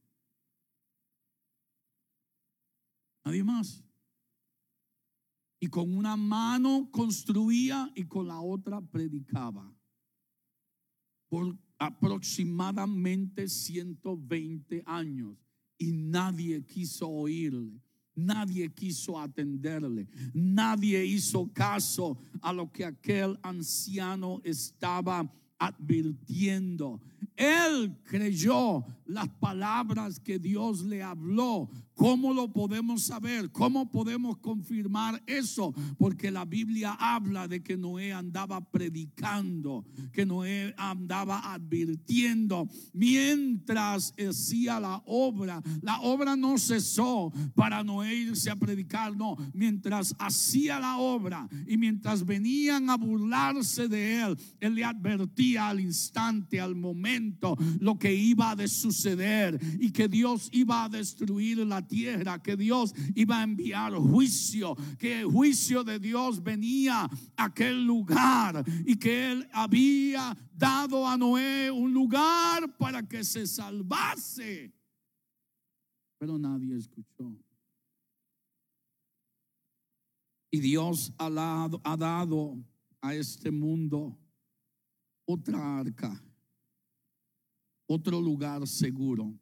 Nadie 3.24 3.42
más. 3.42 3.82
Y 5.58 5.68
con 5.68 5.96
una 5.96 6.18
mano 6.18 6.90
construía 6.90 7.90
y 7.94 8.04
con 8.04 8.28
la 8.28 8.40
otra 8.42 8.82
predicaba. 8.82 9.74
Por 11.30 11.58
aproximadamente 11.78 13.48
120 13.48 14.82
años 14.84 15.49
y 15.80 15.92
nadie 15.92 16.62
quiso 16.62 17.08
oírle. 17.08 17.80
Nadie 18.14 18.68
quiso 18.68 19.18
atenderle. 19.18 20.06
Nadie 20.34 21.04
hizo 21.06 21.50
caso 21.54 22.18
a 22.42 22.52
lo 22.52 22.70
que 22.70 22.84
aquel 22.84 23.38
anciano 23.42 24.40
estaba 24.44 25.32
advirtiendo. 25.58 27.00
Él 27.36 27.96
creyó 28.04 28.84
las 29.06 29.28
palabras 29.28 30.20
que 30.20 30.38
Dios 30.38 30.82
le 30.82 31.02
habló. 31.02 31.68
¿Cómo 31.94 32.32
lo 32.32 32.50
podemos 32.50 33.02
saber? 33.02 33.50
¿Cómo 33.50 33.90
podemos 33.90 34.38
confirmar 34.38 35.22
eso? 35.26 35.74
Porque 35.98 36.30
la 36.30 36.46
Biblia 36.46 36.96
habla 36.98 37.46
de 37.46 37.62
que 37.62 37.76
Noé 37.76 38.12
andaba 38.12 38.60
predicando, 38.70 39.84
que 40.12 40.24
Noé 40.24 40.74
andaba 40.78 41.52
advirtiendo 41.52 42.68
mientras 42.94 44.14
hacía 44.16 44.80
la 44.80 45.02
obra. 45.04 45.62
La 45.82 46.00
obra 46.00 46.36
no 46.36 46.56
cesó 46.56 47.32
para 47.54 47.84
Noé 47.84 48.14
irse 48.14 48.48
a 48.48 48.56
predicar, 48.56 49.14
no. 49.14 49.36
Mientras 49.52 50.14
hacía 50.18 50.80
la 50.80 50.96
obra 50.96 51.48
y 51.66 51.76
mientras 51.76 52.24
venían 52.24 52.88
a 52.88 52.96
burlarse 52.96 53.88
de 53.88 54.22
él, 54.22 54.38
él 54.60 54.74
le 54.74 54.84
advertía 54.84 55.68
al 55.68 55.80
instante, 55.80 56.60
al 56.60 56.76
lo 57.80 57.98
que 57.98 58.14
iba 58.14 58.52
a 58.52 58.68
suceder 58.68 59.58
y 59.78 59.90
que 59.90 60.08
Dios 60.08 60.48
iba 60.52 60.84
a 60.84 60.88
destruir 60.88 61.58
la 61.58 61.86
tierra, 61.86 62.42
que 62.42 62.56
Dios 62.56 62.94
iba 63.14 63.40
a 63.40 63.42
enviar 63.42 63.94
juicio, 63.94 64.76
que 64.98 65.20
el 65.20 65.26
juicio 65.26 65.84
de 65.84 65.98
Dios 65.98 66.42
venía 66.42 67.08
a 67.36 67.44
aquel 67.44 67.84
lugar 67.84 68.64
y 68.84 68.96
que 68.96 69.32
él 69.32 69.48
había 69.52 70.36
dado 70.52 71.06
a 71.06 71.16
Noé 71.16 71.70
un 71.70 71.92
lugar 71.92 72.76
para 72.76 73.06
que 73.06 73.24
se 73.24 73.46
salvase. 73.46 74.72
Pero 76.18 76.38
nadie 76.38 76.76
escuchó. 76.76 77.34
Y 80.50 80.60
Dios 80.60 81.12
ha 81.16 81.96
dado 81.96 82.62
a 83.00 83.14
este 83.14 83.50
mundo 83.50 84.18
otra 85.24 85.78
arca, 85.78 86.20
otro 87.92 88.20
lugar 88.20 88.66
seguro 88.66 89.34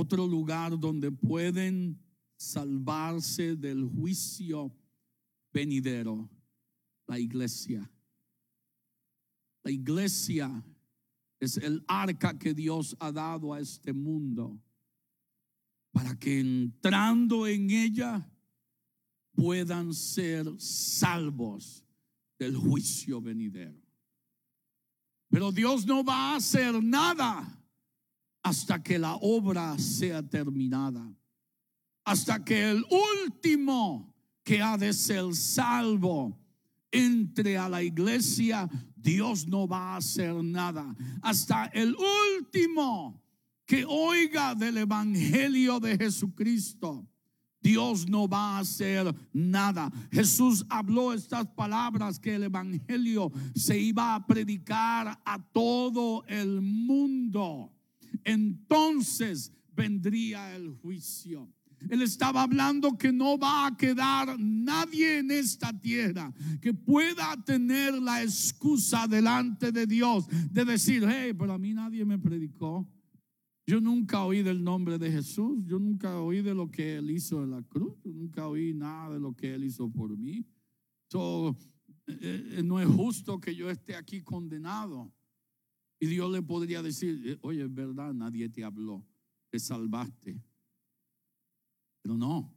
otro 0.00 0.26
lugar 0.26 0.78
donde 0.78 1.10
pueden 1.10 2.00
salvarse 2.36 3.56
del 3.56 3.84
juicio 3.84 4.74
venidero, 5.52 6.30
la 7.06 7.18
iglesia. 7.18 7.90
La 9.62 9.70
iglesia 9.70 10.64
es 11.38 11.58
el 11.58 11.84
arca 11.86 12.38
que 12.38 12.54
Dios 12.54 12.96
ha 12.98 13.12
dado 13.12 13.52
a 13.52 13.60
este 13.60 13.92
mundo 13.92 14.58
para 15.92 16.18
que 16.18 16.40
entrando 16.40 17.46
en 17.46 17.70
ella 17.70 18.26
puedan 19.32 19.92
ser 19.92 20.46
salvos 20.58 21.84
del 22.38 22.56
juicio 22.56 23.20
venidero. 23.20 23.79
Pero 25.30 25.52
Dios 25.52 25.86
no 25.86 26.04
va 26.04 26.32
a 26.32 26.36
hacer 26.36 26.82
nada 26.82 27.46
hasta 28.42 28.82
que 28.82 28.98
la 28.98 29.14
obra 29.14 29.78
sea 29.78 30.22
terminada. 30.22 31.08
Hasta 32.04 32.44
que 32.44 32.70
el 32.70 32.84
último 33.24 34.14
que 34.42 34.60
ha 34.60 34.76
de 34.76 34.92
ser 34.92 35.34
salvo 35.34 36.36
entre 36.90 37.56
a 37.56 37.68
la 37.68 37.82
iglesia, 37.82 38.68
Dios 38.96 39.46
no 39.46 39.68
va 39.68 39.94
a 39.94 39.96
hacer 39.96 40.34
nada. 40.42 40.94
Hasta 41.22 41.66
el 41.66 41.94
último 42.36 43.22
que 43.64 43.84
oiga 43.86 44.54
del 44.54 44.78
Evangelio 44.78 45.78
de 45.78 45.96
Jesucristo. 45.96 47.09
Dios 47.62 48.08
no 48.08 48.28
va 48.28 48.56
a 48.56 48.60
hacer 48.60 49.14
nada. 49.32 49.90
Jesús 50.10 50.64
habló 50.68 51.12
estas 51.12 51.46
palabras 51.48 52.18
que 52.18 52.34
el 52.34 52.44
Evangelio 52.44 53.30
se 53.54 53.78
iba 53.78 54.14
a 54.14 54.26
predicar 54.26 55.20
a 55.24 55.38
todo 55.52 56.24
el 56.26 56.60
mundo 56.60 57.72
entonces 58.24 59.52
vendría 59.74 60.54
el 60.54 60.70
juicio. 60.70 61.48
Él 61.88 62.02
estaba 62.02 62.42
hablando 62.42 62.98
que 62.98 63.10
no 63.10 63.38
va 63.38 63.66
a 63.66 63.76
quedar 63.76 64.38
nadie 64.38 65.18
en 65.18 65.30
esta 65.30 65.72
tierra 65.72 66.30
que 66.60 66.74
pueda 66.74 67.34
tener 67.44 67.94
la 67.94 68.22
excusa 68.22 69.06
delante 69.06 69.72
de 69.72 69.86
Dios 69.86 70.26
de 70.50 70.64
decir, 70.66 71.06
hey, 71.08 71.32
pero 71.32 71.54
a 71.54 71.58
mí 71.58 71.72
nadie 71.72 72.04
me 72.04 72.18
predicó. 72.18 72.86
Yo 73.70 73.80
nunca 73.80 74.24
oí 74.24 74.42
del 74.42 74.64
nombre 74.64 74.98
de 74.98 75.12
Jesús, 75.12 75.62
yo 75.64 75.78
nunca 75.78 76.20
oí 76.20 76.42
de 76.42 76.56
lo 76.56 76.68
que 76.68 76.96
Él 76.96 77.08
hizo 77.08 77.44
en 77.44 77.52
la 77.52 77.62
cruz, 77.62 77.94
yo 78.02 78.10
nunca 78.10 78.48
oí 78.48 78.74
nada 78.74 79.14
de 79.14 79.20
lo 79.20 79.32
que 79.32 79.54
Él 79.54 79.62
hizo 79.62 79.88
por 79.88 80.18
mí. 80.18 80.44
So, 81.08 81.56
eh, 82.08 82.56
eh, 82.56 82.62
no 82.64 82.80
es 82.80 82.88
justo 82.88 83.40
que 83.40 83.54
yo 83.54 83.70
esté 83.70 83.94
aquí 83.94 84.22
condenado. 84.22 85.14
Y 86.00 86.06
Dios 86.06 86.32
le 86.32 86.42
podría 86.42 86.82
decir, 86.82 87.22
eh, 87.24 87.38
oye, 87.42 87.62
es 87.62 87.72
verdad, 87.72 88.12
nadie 88.12 88.48
te 88.48 88.64
habló, 88.64 89.06
te 89.50 89.60
salvaste. 89.60 90.42
Pero 92.02 92.16
no. 92.16 92.52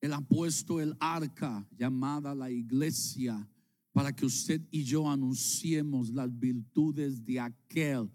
Él 0.00 0.14
ha 0.14 0.22
puesto 0.22 0.80
el 0.80 0.96
arca 0.98 1.68
llamada 1.76 2.34
la 2.34 2.50
iglesia 2.50 3.46
para 3.92 4.16
que 4.16 4.24
usted 4.24 4.66
y 4.70 4.82
yo 4.82 5.10
anunciemos 5.10 6.08
las 6.08 6.30
virtudes 6.40 7.22
de 7.22 7.38
aquel 7.38 8.10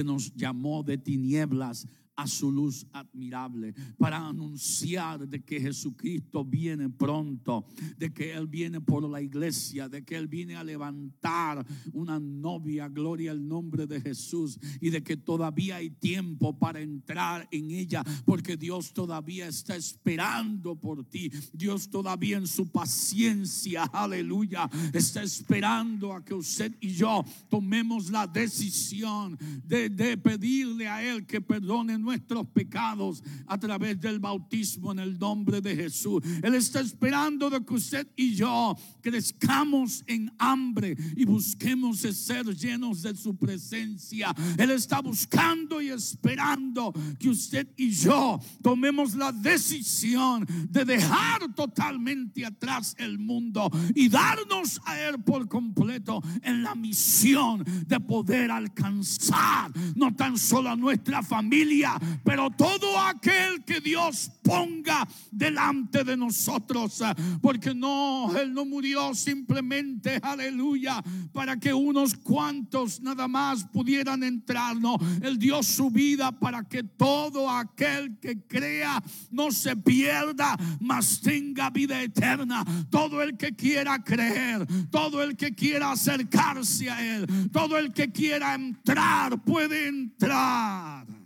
que 0.00 0.04
nos 0.04 0.34
llamó 0.34 0.82
de 0.82 0.96
tinieblas 0.96 1.86
su 2.26 2.50
luz 2.50 2.86
admirable, 2.92 3.74
para 3.98 4.26
anunciar 4.26 5.28
de 5.28 5.42
que 5.42 5.60
Jesucristo 5.60 6.44
viene 6.44 6.88
pronto, 6.88 7.66
de 7.98 8.12
que 8.12 8.32
Él 8.32 8.46
viene 8.46 8.80
por 8.80 9.08
la 9.08 9.20
iglesia, 9.20 9.88
de 9.88 10.04
que 10.04 10.16
Él 10.16 10.28
viene 10.28 10.56
a 10.56 10.64
levantar 10.64 11.64
una 11.92 12.18
novia, 12.18 12.88
gloria 12.88 13.30
al 13.32 13.46
nombre 13.46 13.86
de 13.86 14.00
Jesús, 14.00 14.58
y 14.80 14.90
de 14.90 15.02
que 15.02 15.16
todavía 15.16 15.76
hay 15.76 15.90
tiempo 15.90 16.58
para 16.58 16.80
entrar 16.80 17.48
en 17.50 17.70
ella, 17.70 18.02
porque 18.24 18.56
Dios 18.56 18.92
todavía 18.92 19.48
está 19.48 19.76
esperando 19.76 20.76
por 20.76 21.04
ti, 21.04 21.30
Dios 21.52 21.88
todavía 21.88 22.38
en 22.38 22.46
su 22.46 22.70
paciencia, 22.70 23.84
aleluya, 23.84 24.68
está 24.92 25.22
esperando 25.22 26.12
a 26.12 26.24
que 26.24 26.34
usted 26.34 26.76
y 26.80 26.90
yo 26.90 27.24
tomemos 27.48 28.10
la 28.10 28.26
decisión 28.26 29.38
de, 29.64 29.88
de 29.88 30.16
pedirle 30.16 30.88
a 30.88 31.02
Él 31.02 31.26
que 31.26 31.40
perdone 31.40 31.98
nuestros 32.10 32.44
pecados 32.48 33.22
a 33.46 33.56
través 33.56 34.00
del 34.00 34.18
bautismo 34.18 34.90
en 34.90 34.98
el 34.98 35.16
nombre 35.16 35.60
de 35.60 35.76
Jesús. 35.76 36.20
Él 36.42 36.56
está 36.56 36.80
esperando 36.80 37.48
de 37.48 37.64
que 37.64 37.74
usted 37.74 38.08
y 38.16 38.34
yo 38.34 38.76
crezcamos 39.00 40.02
en 40.08 40.32
hambre 40.38 40.96
y 41.16 41.24
busquemos 41.24 42.00
ser 42.00 42.46
llenos 42.56 43.02
de 43.02 43.14
su 43.14 43.36
presencia. 43.36 44.34
Él 44.58 44.72
está 44.72 45.00
buscando 45.00 45.80
y 45.80 45.90
esperando 45.90 46.92
que 47.20 47.28
usted 47.28 47.68
y 47.76 47.90
yo 47.90 48.40
tomemos 48.60 49.14
la 49.14 49.30
decisión 49.30 50.44
de 50.68 50.84
dejar 50.84 51.54
totalmente 51.54 52.44
atrás 52.44 52.96
el 52.98 53.20
mundo 53.20 53.70
y 53.94 54.08
darnos 54.08 54.80
a 54.84 54.98
Él 55.00 55.22
por 55.22 55.48
completo 55.48 56.20
en 56.42 56.64
la 56.64 56.74
misión 56.74 57.64
de 57.86 58.00
poder 58.00 58.50
alcanzar 58.50 59.70
no 59.94 60.14
tan 60.16 60.36
solo 60.36 60.70
a 60.70 60.76
nuestra 60.76 61.22
familia, 61.22 61.89
pero 62.24 62.50
todo 62.50 62.98
aquel 62.98 63.64
que 63.64 63.80
Dios 63.80 64.30
ponga 64.42 65.06
delante 65.30 66.04
de 66.04 66.16
nosotros. 66.16 67.02
Porque 67.40 67.74
no, 67.74 68.36
Él 68.36 68.52
no 68.52 68.64
murió 68.64 69.14
simplemente, 69.14 70.18
aleluya, 70.22 71.02
para 71.32 71.56
que 71.58 71.72
unos 71.72 72.14
cuantos 72.14 73.00
nada 73.00 73.28
más 73.28 73.64
pudieran 73.64 74.22
entrar. 74.22 74.76
No, 74.76 74.96
Él 75.22 75.38
dio 75.38 75.62
su 75.62 75.90
vida 75.90 76.32
para 76.32 76.64
que 76.64 76.82
todo 76.82 77.48
aquel 77.50 78.18
que 78.18 78.46
crea 78.46 79.02
no 79.30 79.50
se 79.50 79.76
pierda, 79.76 80.56
mas 80.80 81.20
tenga 81.20 81.70
vida 81.70 82.02
eterna. 82.02 82.64
Todo 82.90 83.22
el 83.22 83.36
que 83.36 83.54
quiera 83.54 84.02
creer, 84.02 84.66
todo 84.90 85.22
el 85.22 85.36
que 85.36 85.54
quiera 85.54 85.92
acercarse 85.92 86.90
a 86.90 87.16
Él, 87.16 87.50
todo 87.52 87.78
el 87.78 87.92
que 87.92 88.10
quiera 88.10 88.54
entrar 88.54 89.42
puede 89.42 89.88
entrar. 89.88 91.19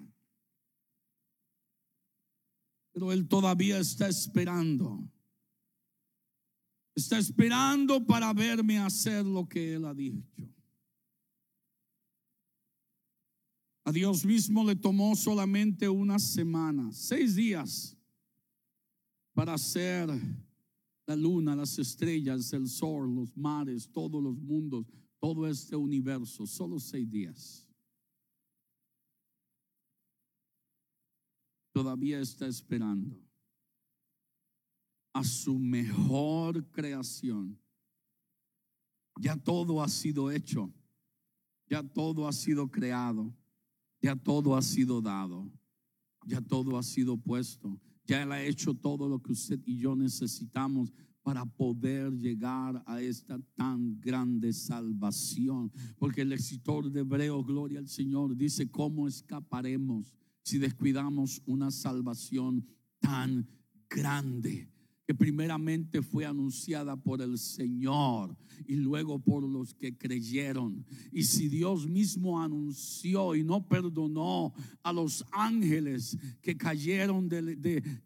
Pero 2.94 3.12
Él 3.12 3.28
todavía 3.28 3.78
está 3.78 4.08
esperando. 4.08 5.06
Está 6.94 7.18
esperando 7.18 8.06
para 8.06 8.32
verme 8.32 8.78
hacer 8.78 9.26
lo 9.26 9.46
que 9.48 9.74
Él 9.74 9.84
ha 9.84 9.92
dicho. 9.92 10.48
A 13.84 13.92
Dios 13.92 14.24
mismo 14.24 14.64
le 14.64 14.76
tomó 14.76 15.14
solamente 15.14 15.88
una 15.88 16.18
semana, 16.18 16.90
seis 16.92 17.34
días, 17.34 17.94
para 19.34 19.54
hacer 19.54 20.08
la 21.06 21.16
luna, 21.16 21.54
las 21.54 21.78
estrellas, 21.78 22.52
el 22.52 22.68
sol, 22.68 23.14
los 23.14 23.36
mares, 23.36 23.90
todos 23.90 24.22
los 24.22 24.38
mundos, 24.38 24.86
todo 25.18 25.46
este 25.48 25.76
universo, 25.76 26.46
solo 26.46 26.78
seis 26.78 27.10
días. 27.10 27.63
Todavía 31.74 32.20
está 32.20 32.46
esperando 32.46 33.20
a 35.12 35.24
su 35.24 35.58
mejor 35.58 36.70
creación. 36.70 37.58
Ya 39.20 39.36
todo 39.36 39.82
ha 39.82 39.88
sido 39.88 40.30
hecho, 40.30 40.72
ya 41.68 41.82
todo 41.82 42.28
ha 42.28 42.32
sido 42.32 42.70
creado, 42.70 43.34
ya 44.00 44.14
todo 44.14 44.54
ha 44.54 44.62
sido 44.62 45.02
dado, 45.02 45.50
ya 46.24 46.40
todo 46.40 46.78
ha 46.78 46.82
sido 46.84 47.16
puesto. 47.16 47.76
Ya 48.06 48.22
Él 48.22 48.30
ha 48.30 48.40
hecho 48.40 48.72
todo 48.74 49.08
lo 49.08 49.20
que 49.20 49.32
usted 49.32 49.58
y 49.66 49.78
yo 49.78 49.96
necesitamos 49.96 50.92
para 51.24 51.44
poder 51.44 52.12
llegar 52.12 52.84
a 52.86 53.02
esta 53.02 53.36
tan 53.56 53.98
grande 54.00 54.52
salvación. 54.52 55.72
Porque 55.98 56.20
el 56.20 56.34
escritor 56.34 56.88
de 56.88 57.00
Hebreo, 57.00 57.42
gloria 57.42 57.80
al 57.80 57.88
Señor, 57.88 58.36
dice, 58.36 58.70
¿cómo 58.70 59.08
escaparemos 59.08 60.12
si 60.44 60.58
descuidamos 60.58 61.42
una 61.46 61.70
salvación 61.70 62.66
tan 63.00 63.48
grande? 63.88 64.73
Que 65.06 65.14
primeramente 65.14 66.00
fue 66.02 66.24
anunciada 66.24 66.96
por 66.96 67.20
el 67.20 67.38
Señor 67.38 68.36
y 68.66 68.76
luego 68.76 69.18
por 69.18 69.42
los 69.42 69.74
que 69.74 69.96
creyeron. 69.96 70.84
Y 71.12 71.24
si 71.24 71.48
Dios 71.48 71.86
mismo 71.86 72.40
anunció 72.40 73.34
y 73.34 73.44
no 73.44 73.66
perdonó 73.68 74.54
a 74.82 74.92
los 74.92 75.24
ángeles 75.30 76.16
que 76.40 76.56
cayeron 76.56 77.28
de, 77.28 77.42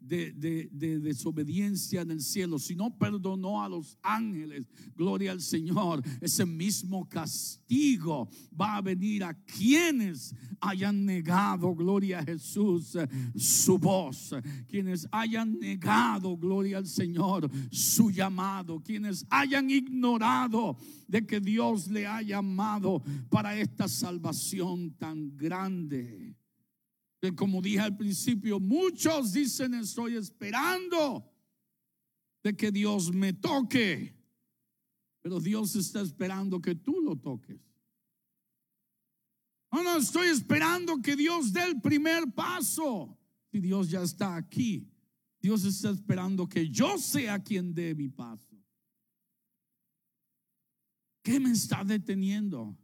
de, 0.01 0.99
desobediencia 0.99 2.01
en 2.01 2.11
el 2.11 2.21
cielo, 2.21 2.59
si 2.59 2.75
no 2.75 2.97
perdonó 2.97 3.63
a 3.63 3.69
los 3.69 3.97
ángeles, 4.01 4.65
gloria 4.95 5.31
al 5.31 5.41
Señor, 5.41 6.03
ese 6.19 6.45
mismo 6.45 7.07
castigo 7.07 8.29
va 8.59 8.77
a 8.77 8.81
venir 8.81 9.23
a 9.23 9.33
quienes 9.33 10.35
hayan 10.59 11.05
negado, 11.05 11.73
gloria 11.73 12.19
a 12.19 12.25
Jesús, 12.25 12.97
su 13.35 13.77
voz, 13.77 14.35
quienes 14.67 15.07
hayan 15.11 15.57
negado, 15.59 16.35
gloria 16.35 16.79
al 16.79 16.88
Señor 16.89 17.49
su 17.71 18.11
llamado, 18.11 18.81
quienes 18.81 19.25
hayan 19.29 19.69
ignorado 19.69 20.77
de 21.07 21.25
que 21.25 21.39
Dios 21.39 21.87
le 21.87 22.05
ha 22.05 22.21
llamado 22.21 23.01
para 23.29 23.55
esta 23.55 23.87
salvación 23.87 24.91
tan 24.97 25.37
grande. 25.37 26.35
Que 27.21 27.35
como 27.35 27.61
dije 27.61 27.79
al 27.79 27.95
principio, 27.95 28.59
muchos 28.59 29.33
dicen 29.33 29.73
estoy 29.73 30.15
esperando 30.15 31.29
de 32.43 32.55
que 32.55 32.71
Dios 32.71 33.13
me 33.13 33.33
toque, 33.33 34.15
pero 35.21 35.39
Dios 35.39 35.75
está 35.75 36.01
esperando 36.01 36.61
que 36.61 36.75
tú 36.75 37.01
lo 37.01 37.15
toques. 37.15 37.59
No, 39.71 39.83
no, 39.83 39.97
estoy 39.97 40.27
esperando 40.29 41.01
que 41.01 41.15
Dios 41.15 41.53
dé 41.53 41.63
el 41.63 41.79
primer 41.79 42.31
paso. 42.33 43.17
Si 43.51 43.59
Dios 43.59 43.89
ya 43.89 44.01
está 44.01 44.35
aquí, 44.35 44.87
Dios 45.41 45.63
está 45.63 45.89
esperando 45.91 46.47
que 46.47 46.69
yo 46.69 46.97
sea 46.97 47.41
quien 47.41 47.73
dé 47.73 47.95
mi 47.95 48.09
paso. 48.09 48.57
¿Qué 51.23 51.39
me 51.39 51.51
está 51.51 51.83
deteniendo? 51.83 52.77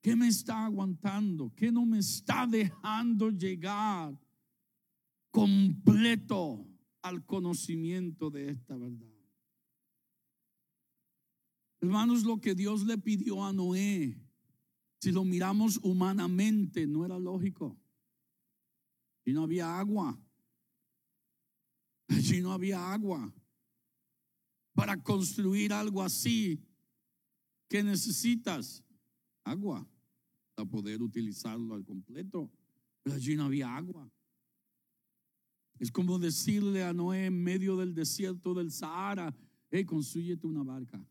¿Qué 0.00 0.16
me 0.16 0.28
está 0.28 0.64
aguantando? 0.64 1.52
¿Qué 1.54 1.70
no 1.70 1.84
me 1.84 1.98
está 1.98 2.46
dejando 2.46 3.30
llegar 3.30 4.18
completo 5.30 6.66
al 7.02 7.24
conocimiento 7.26 8.30
de 8.30 8.50
esta 8.50 8.76
verdad? 8.76 9.08
Hermanos, 11.80 12.24
lo 12.24 12.40
que 12.40 12.54
Dios 12.54 12.84
le 12.84 12.98
pidió 12.98 13.44
a 13.44 13.52
Noé, 13.52 14.18
si 15.00 15.12
lo 15.12 15.24
miramos 15.24 15.78
humanamente, 15.82 16.86
no 16.86 17.04
era 17.04 17.18
lógico. 17.18 17.78
Y 19.24 19.32
no 19.32 19.44
había 19.44 19.78
agua. 19.78 20.18
Allí 22.10 22.40
no 22.40 22.52
había 22.52 22.92
agua. 22.92 23.32
Para 24.74 25.00
construir 25.02 25.72
algo 25.72 26.02
así, 26.02 26.60
¿qué 27.68 27.82
necesitas? 27.82 28.82
Agua, 29.44 29.88
para 30.54 30.68
poder 30.68 31.02
utilizarlo 31.02 31.74
al 31.74 31.84
completo. 31.84 32.50
Pero 33.02 33.16
allí 33.16 33.36
no 33.36 33.44
había 33.44 33.74
agua. 33.74 34.10
Es 35.78 35.90
como 35.90 36.18
decirle 36.18 36.82
a 36.84 36.92
Noé 36.92 37.26
en 37.26 37.42
medio 37.42 37.76
del 37.76 37.94
desierto 37.94 38.52
del 38.54 38.70
Sahara, 38.70 39.34
hey, 39.70 39.84
construyete 39.84 40.46
una 40.46 40.62
barca. 40.62 41.02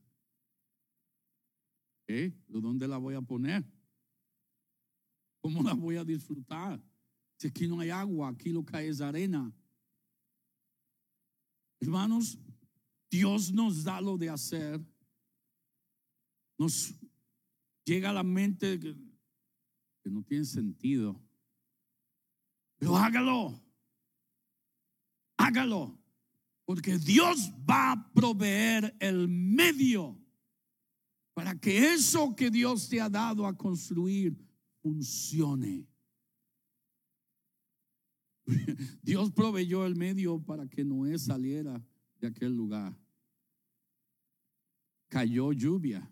¿Eh? 2.07 2.33
¿Dónde 2.47 2.88
la 2.88 2.97
voy 2.97 3.15
a 3.15 3.21
poner? 3.21 3.65
¿Cómo 5.41 5.63
la 5.63 5.73
voy 5.73 5.95
a 5.95 6.03
disfrutar? 6.03 6.83
Si 7.38 7.47
aquí 7.47 7.67
no 7.67 7.79
hay 7.79 7.89
agua, 7.89 8.29
aquí 8.29 8.51
lo 8.51 8.65
que 8.65 8.75
hay 8.75 8.88
es 8.88 8.99
arena. 8.99 9.53
Hermanos, 11.79 12.37
Dios 13.09 13.51
nos 13.51 13.83
da 13.83 14.01
lo 14.01 14.17
de 14.17 14.29
hacer. 14.29 14.79
Nos 16.57 16.93
llega 17.85 18.09
a 18.09 18.13
la 18.13 18.23
mente 18.23 18.79
que, 18.79 18.95
no 20.05 20.23
tiene 20.23 20.45
sentido. 20.45 21.21
Pero 22.77 22.97
hágalo. 22.97 23.61
Hágalo. 25.37 25.97
Porque 26.65 26.97
Dios 26.97 27.51
va 27.69 27.91
a 27.91 28.11
proveer 28.13 28.95
el 28.99 29.27
medio 29.27 30.19
para 31.33 31.59
que 31.59 31.93
eso 31.93 32.35
que 32.35 32.51
Dios 32.51 32.89
te 32.89 32.99
ha 32.99 33.09
dado 33.09 33.47
a 33.47 33.57
construir 33.57 34.37
funcione. 34.81 35.88
Dios 39.03 39.31
proveyó 39.31 39.85
el 39.85 39.95
medio 39.95 40.39
para 40.39 40.67
que 40.67 40.83
Noé 40.83 41.17
saliera 41.17 41.83
de 42.19 42.27
aquel 42.27 42.55
lugar. 42.55 42.97
Cayó 45.07 45.51
lluvia. 45.53 46.12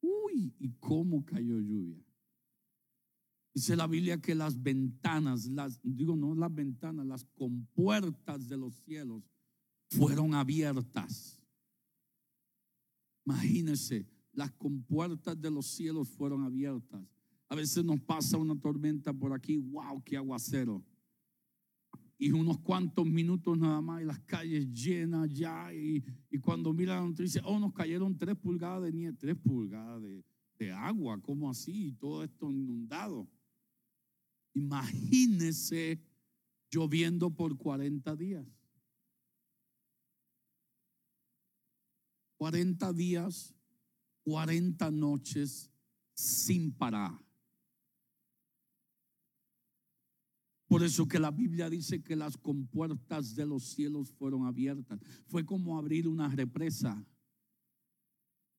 Uy, 0.00 0.54
¿y 0.58 0.70
cómo 0.78 1.24
cayó 1.24 1.60
lluvia? 1.60 2.02
Dice 3.54 3.74
la 3.74 3.86
Biblia 3.86 4.20
que 4.20 4.34
las 4.34 4.62
ventanas, 4.62 5.46
las, 5.46 5.80
digo 5.82 6.14
no 6.14 6.34
las 6.34 6.54
ventanas, 6.54 7.06
las 7.06 7.24
compuertas 7.24 8.48
de 8.48 8.56
los 8.56 8.74
cielos 8.74 9.22
fueron 9.88 10.34
abiertas. 10.34 11.40
Imagínense, 13.24 14.06
las 14.32 14.52
compuertas 14.52 15.40
de 15.40 15.50
los 15.50 15.66
cielos 15.66 16.08
fueron 16.10 16.44
abiertas. 16.44 17.02
a 17.48 17.54
veces 17.54 17.84
nos 17.84 18.00
pasa 18.00 18.36
una 18.36 18.58
tormenta 18.60 19.12
por 19.12 19.32
aquí, 19.32 19.56
wow, 19.56 20.02
qué 20.04 20.16
aguacero. 20.16 20.84
Y 22.18 22.30
unos 22.30 22.58
cuantos 22.60 23.04
minutos 23.06 23.58
nada 23.58 23.80
más 23.80 24.02
y 24.02 24.06
las 24.06 24.20
calles 24.20 24.72
llenas 24.72 25.28
ya. 25.32 25.72
Y, 25.74 26.02
y 26.30 26.38
cuando 26.38 26.72
mira 26.72 26.94
la 26.94 27.06
noticia, 27.06 27.42
oh, 27.44 27.58
nos 27.58 27.74
cayeron 27.74 28.16
tres 28.16 28.36
pulgadas 28.36 28.84
de 28.84 28.92
nieve, 28.92 29.16
tres 29.18 29.36
pulgadas 29.36 30.02
de, 30.02 30.24
de 30.58 30.72
agua, 30.72 31.20
¿cómo 31.20 31.50
así? 31.50 31.88
Y 31.88 31.92
todo 31.92 32.24
esto 32.24 32.50
inundado. 32.50 33.28
Imagínese 34.54 36.00
lloviendo 36.70 37.30
por 37.30 37.56
40 37.56 38.16
días. 38.16 38.46
40 42.38 42.92
días, 42.92 43.54
40 44.24 44.90
noches 44.90 45.70
sin 46.14 46.72
parar. 46.72 47.25
Por 50.66 50.82
eso 50.82 51.06
que 51.06 51.18
la 51.18 51.30
Biblia 51.30 51.70
dice 51.70 52.02
que 52.02 52.16
las 52.16 52.36
compuertas 52.36 53.34
de 53.36 53.46
los 53.46 53.64
cielos 53.64 54.10
fueron 54.12 54.46
abiertas. 54.46 55.00
Fue 55.26 55.44
como 55.44 55.78
abrir 55.78 56.08
una 56.08 56.28
represa 56.28 57.04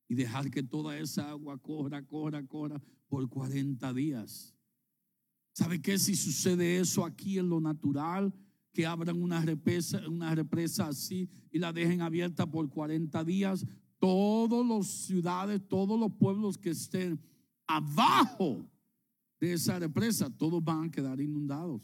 y 0.07 0.15
dejar 0.15 0.49
que 0.49 0.63
toda 0.63 0.97
esa 0.97 1.29
agua 1.29 1.57
corra, 1.57 2.05
corra, 2.05 2.45
corra 2.47 2.81
por 3.09 3.27
40 3.27 3.93
días. 3.93 4.55
¿Sabe 5.53 5.81
qué? 5.81 5.97
Si 5.99 6.15
sucede 6.15 6.77
eso 6.77 7.03
aquí 7.03 7.39
en 7.39 7.49
lo 7.49 7.59
natural, 7.59 8.33
que 8.71 8.85
abran 8.85 9.21
una 9.21 9.41
represa, 9.41 9.99
una 10.07 10.33
represa 10.35 10.87
así 10.87 11.29
y 11.51 11.59
la 11.59 11.73
dejen 11.73 12.01
abierta 12.01 12.49
por 12.49 12.69
40 12.69 13.23
días, 13.23 13.65
todas 13.99 14.65
las 14.65 14.87
ciudades, 14.87 15.67
todos 15.67 15.99
los 15.99 16.13
pueblos 16.13 16.57
que 16.57 16.69
estén 16.69 17.19
abajo 17.65 18.69
de 19.39 19.53
esa 19.53 19.79
represa, 19.79 20.29
todos 20.29 20.63
van 20.63 20.85
a 20.85 20.91
quedar 20.91 21.19
inundados. 21.19 21.81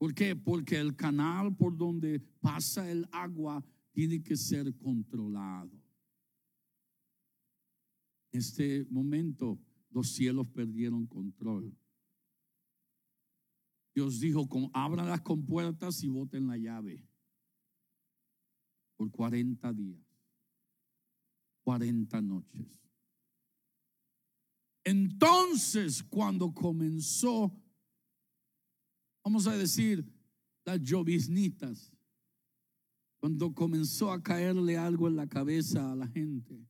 ¿Por 0.00 0.14
qué? 0.14 0.34
Porque 0.34 0.78
el 0.78 0.96
canal 0.96 1.54
por 1.54 1.76
donde 1.76 2.20
pasa 2.40 2.90
el 2.90 3.06
agua 3.12 3.62
tiene 3.92 4.22
que 4.22 4.34
ser 4.34 4.74
controlado. 4.78 5.70
En 8.32 8.40
este 8.40 8.86
momento 8.88 9.60
los 9.90 10.08
cielos 10.08 10.46
perdieron 10.54 11.06
control. 11.06 11.76
Dios 13.94 14.20
dijo, 14.20 14.48
abran 14.72 15.06
las 15.06 15.20
compuertas 15.20 16.02
y 16.02 16.08
boten 16.08 16.46
la 16.46 16.56
llave 16.56 17.06
por 18.96 19.10
40 19.10 19.70
días, 19.74 20.06
40 21.62 22.22
noches. 22.22 22.66
Entonces, 24.82 26.02
cuando 26.02 26.54
comenzó, 26.54 27.54
vamos 29.24 29.46
a 29.46 29.56
decir, 29.56 30.04
las 30.64 30.80
lloviznitas, 30.80 31.92
cuando 33.18 33.52
comenzó 33.52 34.12
a 34.12 34.22
caerle 34.22 34.78
algo 34.78 35.08
en 35.08 35.16
la 35.16 35.26
cabeza 35.26 35.92
a 35.92 35.96
la 35.96 36.06
gente, 36.06 36.66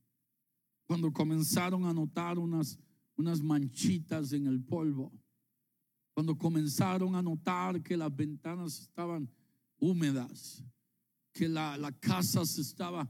cuando 0.85 1.11
comenzaron 1.13 1.85
a 1.85 1.93
notar 1.93 2.37
unas, 2.37 2.77
unas 3.15 3.41
manchitas 3.41 4.33
en 4.33 4.47
el 4.47 4.61
polvo, 4.61 5.11
cuando 6.13 6.37
comenzaron 6.37 7.15
a 7.15 7.21
notar 7.21 7.81
que 7.81 7.95
las 7.95 8.13
ventanas 8.13 8.79
estaban 8.81 9.29
húmedas, 9.77 10.63
que 11.31 11.47
la, 11.47 11.77
la 11.77 11.91
casa 11.93 12.45
se 12.45 12.61
estaba, 12.61 13.09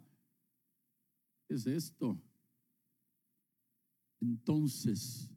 ¿qué 1.47 1.55
es 1.55 1.65
esto? 1.65 2.21
Entonces, 4.19 5.31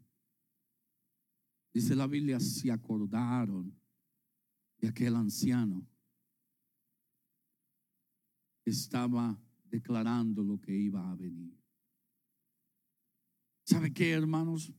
dice 1.72 1.96
la 1.96 2.06
Biblia, 2.06 2.38
se 2.38 2.70
acordaron 2.70 3.74
de 4.84 4.90
aquel 4.90 5.16
anciano 5.16 5.88
estaba 8.66 9.42
declarando 9.64 10.42
lo 10.42 10.60
que 10.60 10.76
iba 10.76 11.10
a 11.10 11.14
venir. 11.14 11.58
¿Sabe 13.66 13.94
qué, 13.94 14.10
hermanos? 14.10 14.74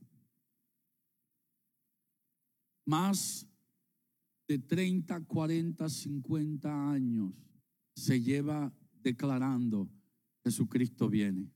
Más 2.86 3.48
de 4.46 4.60
30, 4.60 5.24
40, 5.24 5.88
50 5.88 6.90
años 6.92 7.34
se 7.96 8.20
lleva 8.20 8.72
declarando 9.02 9.90
Jesucristo 10.44 11.08
viene. 11.08 11.50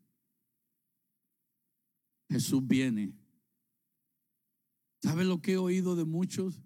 Jesús 2.28 2.66
viene. 2.66 3.14
¿Sabe 5.00 5.24
lo 5.24 5.40
que 5.40 5.52
he 5.52 5.56
oído 5.56 5.94
de 5.94 6.04
muchos? 6.04 6.60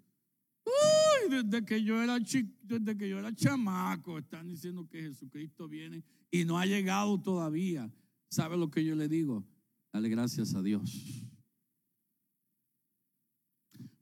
Desde 1.29 1.65
que 1.65 1.83
yo 1.83 2.01
era 2.01 2.19
desde 2.19 2.97
que 2.97 3.09
yo 3.09 3.19
era 3.19 3.33
chamaco, 3.33 4.19
están 4.19 4.47
diciendo 4.47 4.87
que 4.87 5.01
Jesucristo 5.01 5.67
viene 5.67 6.03
y 6.31 6.45
no 6.45 6.57
ha 6.57 6.65
llegado 6.65 7.19
todavía. 7.21 7.91
¿Sabe 8.29 8.57
lo 8.57 8.69
que 8.69 8.83
yo 8.83 8.95
le 8.95 9.07
digo? 9.07 9.45
Dale 9.93 10.09
gracias 10.09 10.53
a 10.55 10.61
Dios. 10.61 11.23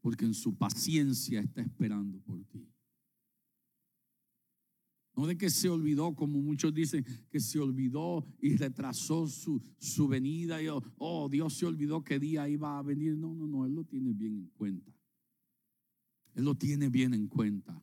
Porque 0.02 0.26
en 0.26 0.34
su 0.34 0.58
paciencia 0.58 1.42
está 1.42 1.62
esperando 1.62 2.20
por 2.22 2.44
ti. 2.46 2.68
No 5.16 5.28
de 5.28 5.38
que 5.38 5.50
se 5.50 5.70
olvidó, 5.70 6.16
como 6.16 6.42
muchos 6.42 6.74
dicen, 6.74 7.06
que 7.30 7.40
se 7.40 7.60
olvidó 7.60 8.26
y 8.42 8.56
retrasó 8.56 9.28
su, 9.28 9.62
su 9.78 10.08
venida. 10.08 10.62
Y, 10.62 10.68
oh, 10.98 11.30
Dios 11.30 11.54
se 11.54 11.68
olvidó 11.68 12.04
qué 12.04 12.18
día 12.20 12.50
iba 12.50 12.80
a 12.80 12.82
venir. 12.82 13.16
No, 13.16 13.34
no, 13.36 13.48
no, 13.48 13.66
Él 13.66 13.74
lo 13.74 13.84
tiene 13.84 14.14
bien 14.14 14.34
en 14.34 14.48
cuenta. 14.56 14.93
Él 16.36 16.46
lo 16.46 16.56
tiene 16.56 16.90
bien 16.90 17.14
en 17.14 17.28
cuenta. 17.28 17.82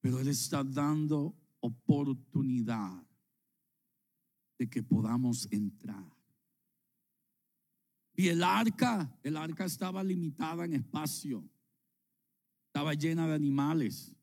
Pero 0.00 0.20
Él 0.20 0.28
está 0.28 0.64
dando 0.64 1.36
oportunidad 1.60 3.06
de 4.58 4.68
que 4.68 4.82
podamos 4.82 5.48
entrar. 5.50 6.04
Y 8.14 8.28
el 8.28 8.42
arca, 8.42 9.18
el 9.22 9.36
arca 9.36 9.64
estaba 9.64 10.04
limitada 10.04 10.64
en 10.64 10.74
espacio. 10.74 11.48
Estaba 12.66 12.94
llena 12.94 13.26
de 13.26 13.34
animales. 13.34 14.14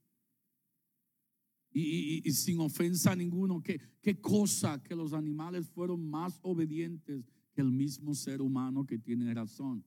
Y, 1.71 2.31
sin 2.31 2.59
ofensa 2.59 3.11
a 3.11 3.15
ninguno, 3.15 3.61
¿qué, 3.61 3.79
qué 4.01 4.19
cosa 4.19 4.81
que 4.81 4.95
los 4.95 5.13
animales 5.13 5.69
fueron 5.69 6.09
más 6.09 6.39
obedientes 6.41 7.23
que 7.57 7.61
el 7.61 7.71
mismo 7.71 8.13
ser 8.13 8.39
humano 8.39 8.85
que 8.85 8.99
tiene 8.99 9.33
razón. 9.33 9.83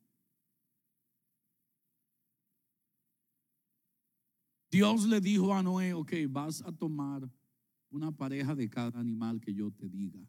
Dios 4.70 5.06
le 5.06 5.20
dijo 5.20 5.52
a 5.52 5.62
Noé, 5.62 5.92
ok, 5.92 6.12
vas 6.28 6.62
a 6.62 6.70
tomar 6.70 7.28
una 7.90 8.12
pareja 8.12 8.54
de 8.54 8.70
cada 8.70 9.00
animal 9.00 9.40
que 9.40 9.52
yo 9.52 9.70
te 9.72 9.88
diga. 9.88 10.20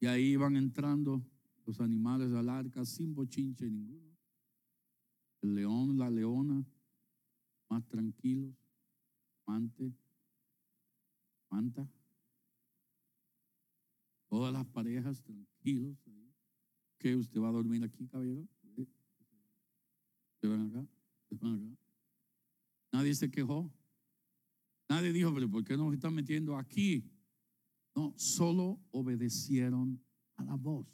Y 0.00 0.06
ahí 0.06 0.32
iban 0.32 0.56
entrando 0.56 1.24
los 1.64 1.80
animales 1.80 2.32
al 2.32 2.48
arca 2.48 2.84
sin 2.84 3.14
bochinche 3.14 3.70
ninguno. 3.70 4.16
El 5.40 5.54
león, 5.54 5.96
la 5.96 6.10
leona, 6.10 6.64
más 7.68 7.86
tranquilos, 7.86 8.54
mante, 9.46 9.94
manta. 11.48 11.88
Todas 14.28 14.52
las 14.52 14.66
parejas 14.66 15.22
tranquilos. 15.22 15.96
¿Qué? 16.98 17.16
¿Usted 17.16 17.40
va 17.40 17.48
a 17.48 17.52
dormir 17.52 17.82
aquí, 17.82 18.06
caballero? 18.06 18.46
¿Se 20.42 20.48
van 20.48 20.66
acá? 20.66 20.84
¿Se 21.28 21.36
van 21.36 21.54
acá? 21.54 21.82
Nadie 22.90 23.14
se 23.14 23.30
quejó. 23.30 23.72
Nadie 24.88 25.12
dijo, 25.12 25.32
pero 25.32 25.48
¿por 25.48 25.62
qué 25.62 25.76
nos 25.76 25.94
están 25.94 26.12
metiendo 26.14 26.58
aquí? 26.58 27.08
No, 27.94 28.12
solo 28.16 28.80
obedecieron 28.90 30.04
a 30.34 30.42
la 30.42 30.56
voz. 30.56 30.88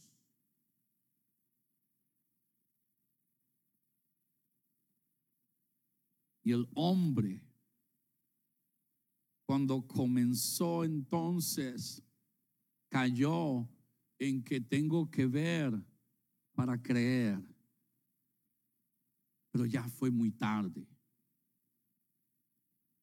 Y 6.45 6.53
el 6.53 6.69
hombre, 6.75 7.43
cuando 9.47 9.81
comenzó 9.87 10.85
entonces, 10.85 12.03
cayó 12.91 13.67
en 14.19 14.45
que 14.45 14.61
tengo 14.61 15.11
que 15.11 15.25
ver 15.25 15.83
para 16.53 16.83
creer. 16.83 17.58
Pero 19.59 19.67
ya 19.67 19.83
fue 19.89 20.13
muy 20.13 20.31
tarde. 20.31 20.87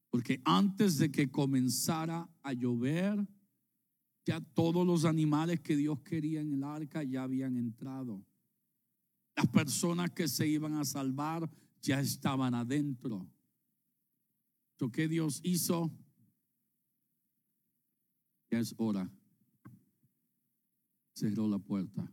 Porque 0.09 0.41
antes 0.45 0.97
de 0.97 1.11
que 1.11 1.29
comenzara 1.29 2.29
a 2.43 2.53
llover, 2.53 3.27
ya 4.25 4.39
todos 4.39 4.87
los 4.87 5.03
animales 5.03 5.59
que 5.59 5.75
Dios 5.75 5.99
quería 5.99 6.39
en 6.39 6.53
el 6.53 6.63
arca 6.63 7.03
ya 7.03 7.23
habían 7.23 7.57
entrado. 7.57 8.25
Las 9.35 9.47
personas 9.47 10.11
que 10.11 10.29
se 10.29 10.47
iban 10.47 10.75
a 10.75 10.85
salvar 10.85 11.51
ya 11.81 11.99
estaban 11.99 12.53
adentro. 12.53 13.29
Lo 14.79 14.89
que 14.89 15.09
Dios 15.09 15.41
hizo, 15.43 15.91
ya 18.49 18.59
es 18.59 18.73
hora. 18.77 19.11
Cerró 21.15 21.49
la 21.49 21.59
puerta. 21.59 22.09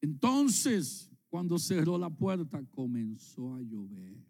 Entonces, 0.00 1.11
cuando 1.32 1.58
cerró 1.58 1.96
la 1.96 2.10
puerta, 2.10 2.62
comenzó 2.72 3.54
a 3.54 3.62
llover. 3.62 4.22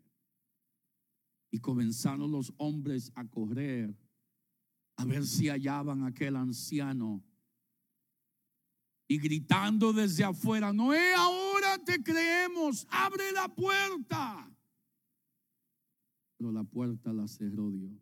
Y 1.50 1.58
comenzaron 1.58 2.30
los 2.30 2.54
hombres 2.58 3.10
a 3.16 3.26
correr 3.26 3.92
a 4.94 5.04
ver 5.04 5.26
si 5.26 5.48
hallaban 5.48 6.04
a 6.04 6.06
aquel 6.06 6.36
anciano. 6.36 7.20
Y 9.08 9.18
gritando 9.18 9.92
desde 9.92 10.22
afuera, 10.22 10.72
Noé, 10.72 11.12
ahora 11.14 11.76
te 11.84 12.00
creemos, 12.00 12.86
abre 12.88 13.32
la 13.32 13.52
puerta. 13.52 14.48
Pero 16.36 16.52
la 16.52 16.62
puerta 16.62 17.12
la 17.12 17.26
cerró 17.26 17.72
Dios. 17.72 18.00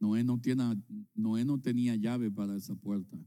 Noé 0.00 0.24
no, 0.24 0.40
tiene, 0.40 0.82
Noé 1.12 1.44
no 1.44 1.60
tenía 1.60 1.94
llave 1.94 2.30
para 2.30 2.56
esa 2.56 2.74
puerta. 2.74 3.18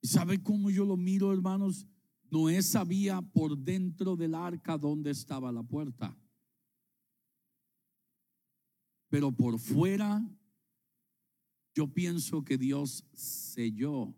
¿Y 0.00 0.08
sabe 0.08 0.42
cómo 0.42 0.70
yo 0.70 0.84
lo 0.84 0.96
miro, 0.96 1.32
hermanos? 1.32 1.86
Noé 2.30 2.62
sabía 2.62 3.22
por 3.22 3.56
dentro 3.56 4.16
del 4.16 4.34
arca 4.34 4.76
dónde 4.76 5.10
estaba 5.10 5.52
la 5.52 5.62
puerta. 5.62 6.16
Pero 9.08 9.32
por 9.32 9.58
fuera, 9.58 10.22
yo 11.74 11.86
pienso 11.86 12.44
que 12.44 12.58
Dios 12.58 13.04
selló 13.12 14.14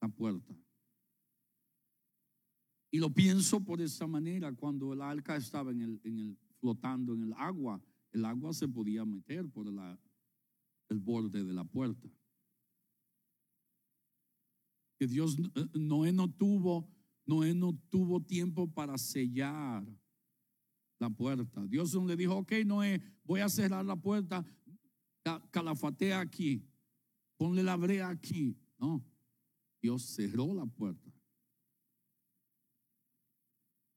la 0.00 0.08
puerta. 0.08 0.54
Y 2.90 2.98
lo 2.98 3.12
pienso 3.12 3.60
por 3.64 3.80
esa 3.80 4.06
manera, 4.06 4.54
cuando 4.54 4.92
el 4.92 5.02
arca 5.02 5.36
estaba 5.36 5.70
en 5.70 5.82
el, 5.82 6.00
en 6.04 6.18
el 6.18 6.38
flotando 6.62 7.12
en 7.14 7.24
el 7.24 7.32
agua, 7.34 7.82
el 8.12 8.24
agua 8.24 8.52
se 8.52 8.68
podía 8.68 9.04
meter 9.04 9.48
por 9.50 9.66
la, 9.66 9.98
el 10.88 11.00
borde 11.00 11.42
de 11.42 11.52
la 11.52 11.64
puerta. 11.64 12.08
Que 15.02 15.08
Dios, 15.08 15.36
eh, 15.56 15.66
Noé 15.74 16.12
no 16.12 16.32
tuvo, 16.32 16.88
Noé 17.26 17.56
no 17.56 17.76
tuvo 17.90 18.22
tiempo 18.22 18.72
para 18.72 18.96
sellar 18.96 19.84
la 21.00 21.10
puerta. 21.10 21.66
Dios 21.66 21.92
le 21.92 22.14
dijo, 22.14 22.36
ok, 22.36 22.52
Noé, 22.64 23.02
voy 23.24 23.40
a 23.40 23.48
cerrar 23.48 23.84
la 23.84 23.96
puerta, 23.96 24.46
calafatea 25.50 26.20
aquí, 26.20 26.64
ponle 27.36 27.64
la 27.64 27.74
brea 27.74 28.10
aquí. 28.10 28.56
No, 28.78 29.04
Dios 29.80 30.04
cerró 30.04 30.54
la 30.54 30.66
puerta. 30.66 31.12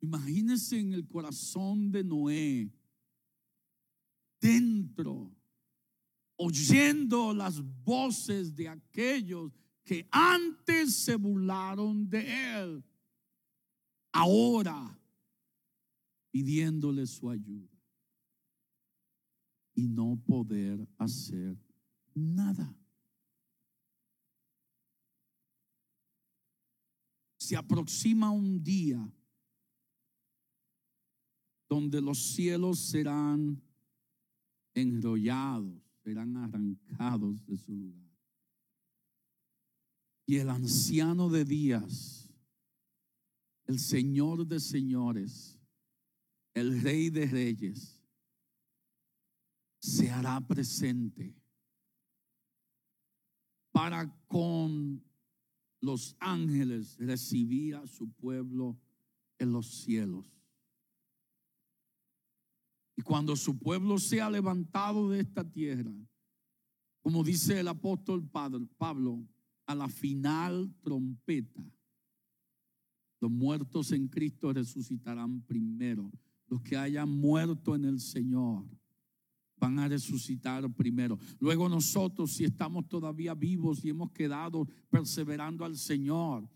Imagínense 0.01 0.79
en 0.79 0.93
el 0.93 1.07
corazón 1.07 1.91
de 1.91 2.03
Noé, 2.03 2.73
dentro, 4.41 5.31
oyendo 6.35 7.31
las 7.31 7.61
voces 7.83 8.55
de 8.55 8.69
aquellos 8.69 9.51
que 9.85 10.07
antes 10.11 10.95
se 10.95 11.15
burlaron 11.15 12.09
de 12.09 12.59
él, 12.59 12.83
ahora 14.11 14.99
pidiéndole 16.31 17.05
su 17.05 17.29
ayuda 17.29 17.69
y 19.75 19.87
no 19.87 20.19
poder 20.25 20.87
hacer 20.97 21.55
nada. 22.15 22.75
Se 27.37 27.55
aproxima 27.55 28.31
un 28.31 28.63
día 28.63 29.07
donde 31.69 32.01
los 32.01 32.33
cielos 32.33 32.79
serán 32.79 33.61
enrollados, 34.73 35.79
serán 36.03 36.35
arrancados 36.37 37.45
de 37.45 37.57
su 37.57 37.71
lugar. 37.75 38.04
Y 40.25 40.37
el 40.37 40.49
anciano 40.49 41.29
de 41.29 41.45
días, 41.45 42.29
el 43.65 43.79
Señor 43.79 44.47
de 44.47 44.59
señores, 44.59 45.59
el 46.53 46.81
Rey 46.81 47.09
de 47.09 47.27
reyes, 47.27 48.01
se 49.79 50.09
hará 50.09 50.41
presente 50.41 51.35
para 53.71 54.09
con 54.25 55.03
los 55.81 56.15
ángeles 56.19 56.97
recibir 56.97 57.75
a 57.75 57.85
su 57.85 58.09
pueblo 58.09 58.79
en 59.37 59.51
los 59.51 59.67
cielos. 59.83 60.25
Y 62.95 63.01
cuando 63.01 63.35
su 63.35 63.59
pueblo 63.59 63.99
sea 63.99 64.29
levantado 64.29 65.09
de 65.09 65.19
esta 65.19 65.43
tierra, 65.43 65.93
como 67.01 67.23
dice 67.23 67.59
el 67.59 67.67
apóstol 67.67 68.27
Pablo, 68.27 69.27
a 69.65 69.75
la 69.75 69.87
final 69.87 70.73
trompeta, 70.81 71.63
los 73.19 73.31
muertos 73.31 73.91
en 73.91 74.07
Cristo 74.07 74.53
resucitarán 74.53 75.41
primero. 75.41 76.11
Los 76.47 76.61
que 76.61 76.77
hayan 76.77 77.09
muerto 77.09 77.75
en 77.75 77.85
el 77.85 77.99
Señor 77.99 78.65
van 79.57 79.79
a 79.79 79.87
resucitar 79.87 80.69
primero. 80.73 81.17
Luego 81.39 81.67
nosotros, 81.67 82.33
si 82.33 82.43
estamos 82.43 82.87
todavía 82.87 83.33
vivos 83.33 83.83
y 83.83 83.89
hemos 83.89 84.11
quedado 84.11 84.67
perseverando 84.89 85.65
al 85.65 85.75
Señor, 85.75 86.47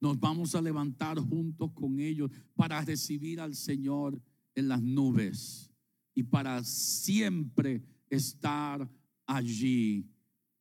nos 0.00 0.18
vamos 0.18 0.54
a 0.54 0.62
levantar 0.62 1.18
juntos 1.18 1.72
con 1.72 1.98
ellos 1.98 2.30
para 2.54 2.80
recibir 2.84 3.40
al 3.40 3.54
Señor 3.54 4.20
en 4.54 4.68
las 4.68 4.82
nubes 4.82 5.72
y 6.14 6.22
para 6.22 6.62
siempre 6.62 7.82
estar 8.10 8.88
allí 9.26 10.08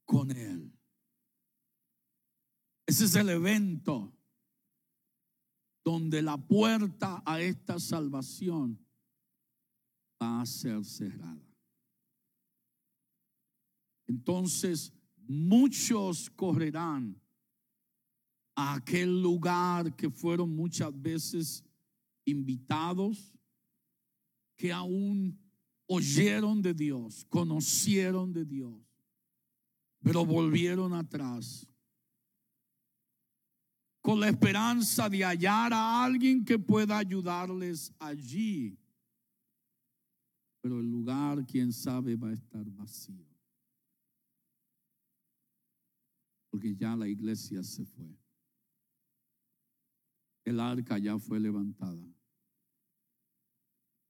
con 0.05 0.31
Él. 0.31 0.71
Ese 2.91 3.05
es 3.05 3.15
el 3.15 3.29
evento 3.29 4.11
donde 5.81 6.21
la 6.21 6.35
puerta 6.35 7.23
a 7.25 7.39
esta 7.39 7.79
salvación 7.79 8.77
va 10.21 10.41
a 10.41 10.45
ser 10.45 10.83
cerrada. 10.83 11.41
Entonces 14.07 14.91
muchos 15.25 16.29
correrán 16.31 17.17
a 18.55 18.73
aquel 18.73 19.21
lugar 19.21 19.95
que 19.95 20.09
fueron 20.09 20.53
muchas 20.53 20.91
veces 21.01 21.63
invitados, 22.25 23.33
que 24.57 24.73
aún 24.73 25.39
oyeron 25.85 26.61
de 26.61 26.73
Dios, 26.73 27.25
conocieron 27.29 28.33
de 28.33 28.43
Dios, 28.43 28.75
pero 30.01 30.25
volvieron 30.25 30.93
atrás 30.93 31.70
con 34.01 34.19
la 34.19 34.29
esperanza 34.29 35.07
de 35.09 35.23
hallar 35.23 35.73
a 35.73 36.03
alguien 36.03 36.43
que 36.43 36.57
pueda 36.57 36.97
ayudarles 36.97 37.93
allí. 37.99 38.77
Pero 40.61 40.79
el 40.79 40.89
lugar, 40.89 41.45
quién 41.45 41.71
sabe, 41.71 42.15
va 42.15 42.29
a 42.29 42.33
estar 42.33 42.65
vacío. 42.71 43.25
Porque 46.49 46.75
ya 46.75 46.95
la 46.95 47.07
iglesia 47.07 47.63
se 47.63 47.85
fue. 47.85 48.17
El 50.43 50.59
arca 50.59 50.97
ya 50.97 51.17
fue 51.17 51.39
levantada. 51.39 52.03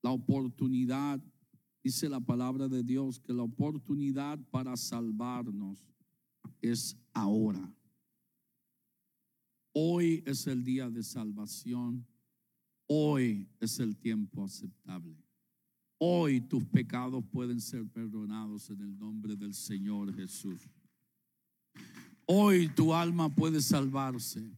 La 0.01 0.12
oportunidad, 0.12 1.21
dice 1.84 2.10
la 2.10 2.19
palabra 2.19 2.67
de 2.67 2.82
Dios, 2.82 3.19
que 3.19 3.34
la 3.34 3.43
oportunidad 3.43 4.39
para 4.49 4.75
salvarnos 4.77 5.86
es 6.62 6.97
ahora. 7.13 7.73
Hoy 9.73 10.23
es 10.25 10.47
el 10.47 10.63
día 10.63 10.89
de 10.89 11.03
salvación. 11.03 12.05
Hoy 12.88 13.47
es 13.60 13.79
el 13.79 13.95
tiempo 13.95 14.43
aceptable. 14.43 15.15
Hoy 15.97 16.41
tus 16.41 16.65
pecados 16.65 17.23
pueden 17.31 17.62
ser 17.62 17.88
perdonados 17.88 18.69
en 18.69 18.81
el 18.81 18.97
nombre 18.97 19.36
del 19.36 19.53
Señor 19.53 20.13
Jesús. 20.15 20.67
Hoy 22.25 22.67
tu 22.69 22.93
alma 22.93 23.34
puede 23.34 23.62
salvarse. 23.62 24.51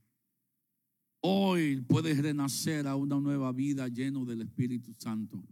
Hoy 1.19 1.81
puedes 1.81 2.21
renacer 2.21 2.87
a 2.87 2.95
una 2.95 3.19
nueva 3.19 3.51
vida 3.51 3.87
lleno 3.87 4.25
del 4.25 4.41
Espíritu 4.41 4.93
Santo. 4.93 5.43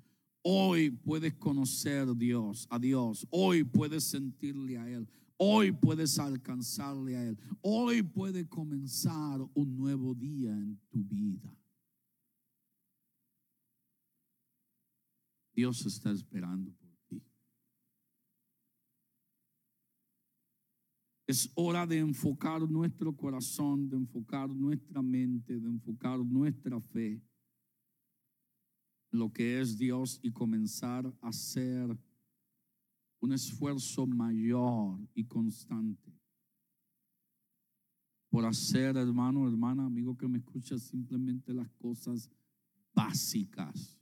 Hoy 0.42 0.90
puedes 0.90 1.34
conocer 1.36 2.08
a 2.08 2.14
Dios, 2.14 2.68
a 2.70 2.80
Dios. 2.80 3.28
Hoy 3.30 3.64
puedes 3.64 4.04
sentirle 4.06 4.78
a 4.78 4.90
Él. 4.90 5.08
Hoy 5.44 5.72
puedes 5.72 6.20
alcanzarle 6.20 7.18
a 7.18 7.28
Él. 7.28 7.36
Hoy 7.62 8.04
puede 8.04 8.48
comenzar 8.48 9.42
un 9.56 9.76
nuevo 9.76 10.14
día 10.14 10.52
en 10.52 10.80
tu 10.88 11.04
vida. 11.04 11.52
Dios 15.52 15.84
está 15.88 16.12
esperando 16.12 16.72
por 16.74 16.96
ti. 17.08 17.24
Es 21.26 21.52
hora 21.56 21.88
de 21.88 21.98
enfocar 21.98 22.62
nuestro 22.70 23.12
corazón, 23.18 23.90
de 23.90 23.98
enfocar 23.98 24.48
nuestra 24.48 25.02
mente, 25.02 25.60
de 25.60 25.68
enfocar 25.68 26.20
nuestra 26.20 26.80
fe 26.80 27.20
en 29.12 29.20
lo 29.20 29.34
que 29.34 29.60
es 29.60 29.76
Dios 29.76 30.20
y 30.22 30.32
comenzar 30.32 31.12
a 31.20 31.34
ser 31.34 31.98
un 33.22 33.32
esfuerzo 33.32 34.06
mayor 34.06 35.00
y 35.16 35.24
constante 35.24 36.22
por 38.32 38.46
hacer, 38.46 38.96
hermano, 38.96 39.46
hermana, 39.46 39.86
amigo 39.86 40.18
que 40.18 40.28
me 40.28 40.38
escucha, 40.38 40.78
simplemente 40.80 41.54
las 41.54 41.70
cosas 41.72 42.32
básicas. 42.96 44.00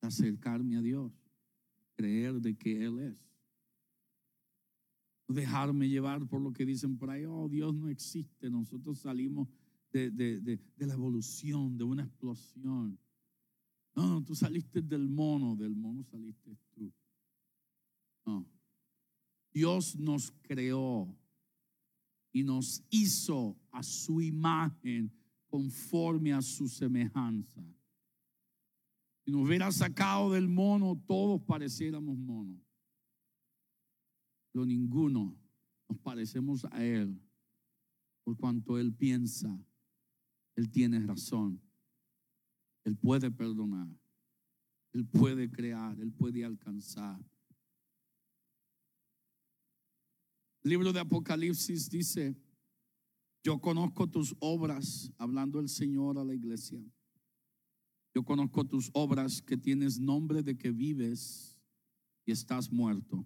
Acercarme 0.00 0.78
a 0.78 0.80
Dios, 0.80 1.12
creer 1.94 2.40
de 2.40 2.56
que 2.56 2.82
Él 2.82 2.98
es. 3.00 3.16
Dejarme 5.28 5.90
llevar 5.90 6.26
por 6.26 6.40
lo 6.40 6.54
que 6.54 6.64
dicen 6.64 6.96
por 6.96 7.10
ahí, 7.10 7.26
oh, 7.26 7.50
Dios 7.50 7.74
no 7.74 7.90
existe. 7.90 8.48
Nosotros 8.48 8.98
salimos 8.98 9.46
de, 9.92 10.10
de, 10.10 10.40
de, 10.40 10.58
de 10.74 10.86
la 10.86 10.94
evolución, 10.94 11.76
de 11.76 11.84
una 11.84 12.04
explosión. 12.04 12.98
No, 13.94 14.06
no, 14.06 14.24
tú 14.24 14.34
saliste 14.34 14.80
del 14.80 15.06
mono, 15.06 15.54
del 15.54 15.76
mono 15.76 16.02
saliste 16.02 16.56
tú. 16.70 16.90
No. 18.24 18.46
Dios 19.52 19.96
nos 19.96 20.32
creó 20.42 21.16
y 22.32 22.44
nos 22.44 22.84
hizo 22.90 23.56
a 23.72 23.82
su 23.82 24.20
imagen 24.20 25.12
conforme 25.48 26.32
a 26.32 26.40
su 26.40 26.68
semejanza. 26.68 27.62
Si 29.24 29.30
nos 29.32 29.46
hubiera 29.46 29.70
sacado 29.72 30.32
del 30.32 30.48
mono, 30.48 31.00
todos 31.06 31.40
pareciéramos 31.42 32.16
monos. 32.16 32.60
Pero 34.52 34.64
ninguno 34.64 35.36
nos 35.88 35.98
parecemos 35.98 36.64
a 36.70 36.84
Él. 36.84 37.20
Por 38.24 38.36
cuanto 38.36 38.78
Él 38.78 38.92
piensa, 38.92 39.58
Él 40.56 40.70
tiene 40.70 41.00
razón. 41.00 41.60
Él 42.84 42.96
puede 42.96 43.30
perdonar. 43.30 43.88
Él 44.92 45.06
puede 45.06 45.50
crear. 45.50 45.98
Él 46.00 46.12
puede 46.12 46.44
alcanzar. 46.44 47.20
Libro 50.62 50.92
de 50.92 51.00
Apocalipsis 51.00 51.88
dice, 51.88 52.36
yo 53.42 53.58
conozco 53.60 54.06
tus 54.06 54.36
obras, 54.40 55.10
hablando 55.16 55.58
el 55.58 55.68
Señor 55.68 56.18
a 56.18 56.24
la 56.24 56.34
iglesia. 56.34 56.78
Yo 58.14 58.24
conozco 58.24 58.64
tus 58.64 58.90
obras 58.92 59.40
que 59.40 59.56
tienes 59.56 59.98
nombre 59.98 60.42
de 60.42 60.58
que 60.58 60.70
vives 60.70 61.58
y 62.26 62.32
estás 62.32 62.70
muerto. 62.70 63.24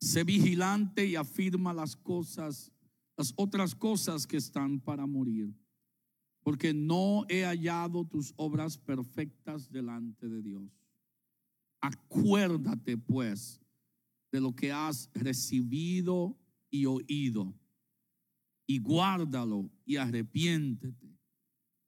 Sé 0.00 0.24
vigilante 0.24 1.04
y 1.04 1.16
afirma 1.16 1.74
las 1.74 1.94
cosas, 1.94 2.72
las 3.18 3.34
otras 3.36 3.74
cosas 3.74 4.26
que 4.26 4.38
están 4.38 4.80
para 4.80 5.06
morir, 5.06 5.54
porque 6.42 6.72
no 6.72 7.26
he 7.28 7.44
hallado 7.44 8.06
tus 8.06 8.32
obras 8.36 8.78
perfectas 8.78 9.70
delante 9.70 10.26
de 10.28 10.40
Dios. 10.40 10.72
Acuérdate 11.82 12.96
pues 12.96 13.59
de 14.30 14.40
lo 14.40 14.54
que 14.54 14.72
has 14.72 15.10
recibido 15.12 16.38
y 16.70 16.86
oído, 16.86 17.54
y 18.66 18.78
guárdalo 18.78 19.70
y 19.84 19.96
arrepiéntete. 19.96 21.18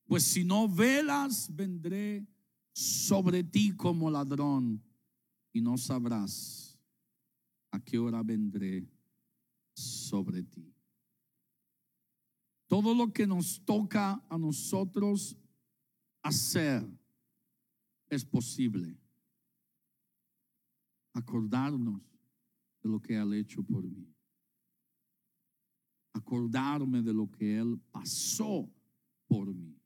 Pues 0.07 0.25
si 0.25 0.45
no 0.45 0.69
velas, 0.69 1.55
vendré 1.55 2.27
sobre 2.73 3.45
ti 3.45 3.75
como 3.77 4.11
ladrón, 4.11 4.83
y 5.53 5.61
no 5.61 5.77
sabrás 5.77 6.79
a 7.71 7.81
qué 7.81 7.99
hora 7.99 8.23
vendré 8.23 8.89
sobre 9.75 10.43
ti. 10.43 10.75
Todo 12.67 12.95
lo 12.95 13.13
que 13.13 13.27
nos 13.27 13.63
toca 13.65 14.25
a 14.29 14.39
nosotros 14.39 15.37
hacer 16.23 16.89
es 18.09 18.25
posible. 18.25 18.99
Acordarnos 21.13 22.12
de 22.83 22.89
lo 22.91 23.01
que 23.01 23.15
Él 23.15 23.33
ha 23.33 23.37
hecho 23.37 23.63
por 23.63 23.85
mí. 23.85 24.13
Acordarme 26.15 27.03
de 27.03 27.15
lo 27.15 27.31
que 27.31 27.59
Él 27.59 27.81
pasó 27.91 28.71
por 29.27 29.55
mí. 29.55 29.81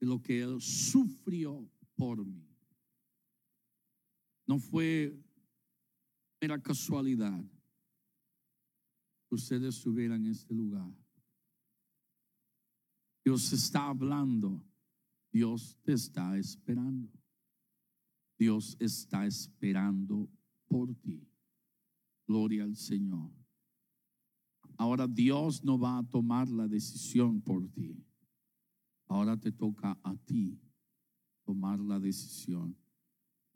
De 0.00 0.06
lo 0.06 0.20
que 0.20 0.40
Él 0.40 0.60
sufrió 0.60 1.68
por 1.94 2.24
mí. 2.24 2.46
No 4.46 4.58
fue 4.58 5.16
mera 6.40 6.60
casualidad 6.60 7.40
que 9.28 9.34
ustedes 9.34 9.76
estuvieran 9.76 10.24
en 10.24 10.32
este 10.32 10.52
lugar. 10.52 10.90
Dios 13.24 13.52
está 13.52 13.88
hablando. 13.88 14.64
Dios 15.32 15.78
te 15.82 15.92
está 15.92 16.36
esperando. 16.36 17.08
Dios 18.36 18.76
está 18.80 19.26
esperando 19.26 20.28
por 20.66 20.94
ti. 20.96 21.29
Gloria 22.30 22.62
al 22.62 22.76
Señor. 22.76 23.28
Ahora 24.78 25.08
Dios 25.08 25.64
no 25.64 25.80
va 25.80 25.98
a 25.98 26.04
tomar 26.04 26.48
la 26.48 26.68
decisión 26.68 27.40
por 27.40 27.68
ti. 27.72 28.06
Ahora 29.08 29.36
te 29.36 29.50
toca 29.50 29.98
a 30.04 30.14
ti 30.26 30.56
tomar 31.44 31.80
la 31.80 31.98
decisión 31.98 32.76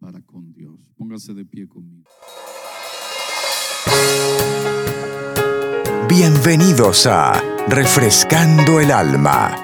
para 0.01 0.21
con 0.23 0.53
Dios. 0.53 0.81
Póngase 0.97 1.35
de 1.35 1.47
pie 1.47 1.69
conmigo. 1.69 2.11
Bienvenidos 6.09 7.07
a 7.07 7.41
Refrescando 7.69 8.81
el 8.81 8.91
Alma. 8.91 9.55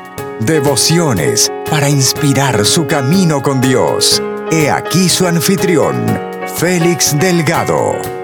Devociones 0.47 1.51
para 1.69 1.91
inspirar 1.91 2.65
su 2.65 2.87
camino 2.87 3.43
con 3.43 3.61
Dios. 3.61 4.23
He 4.53 4.71
aquí 4.71 5.09
su 5.09 5.27
anfitrión, 5.27 5.97
Félix 6.61 7.19
Delgado. 7.19 8.20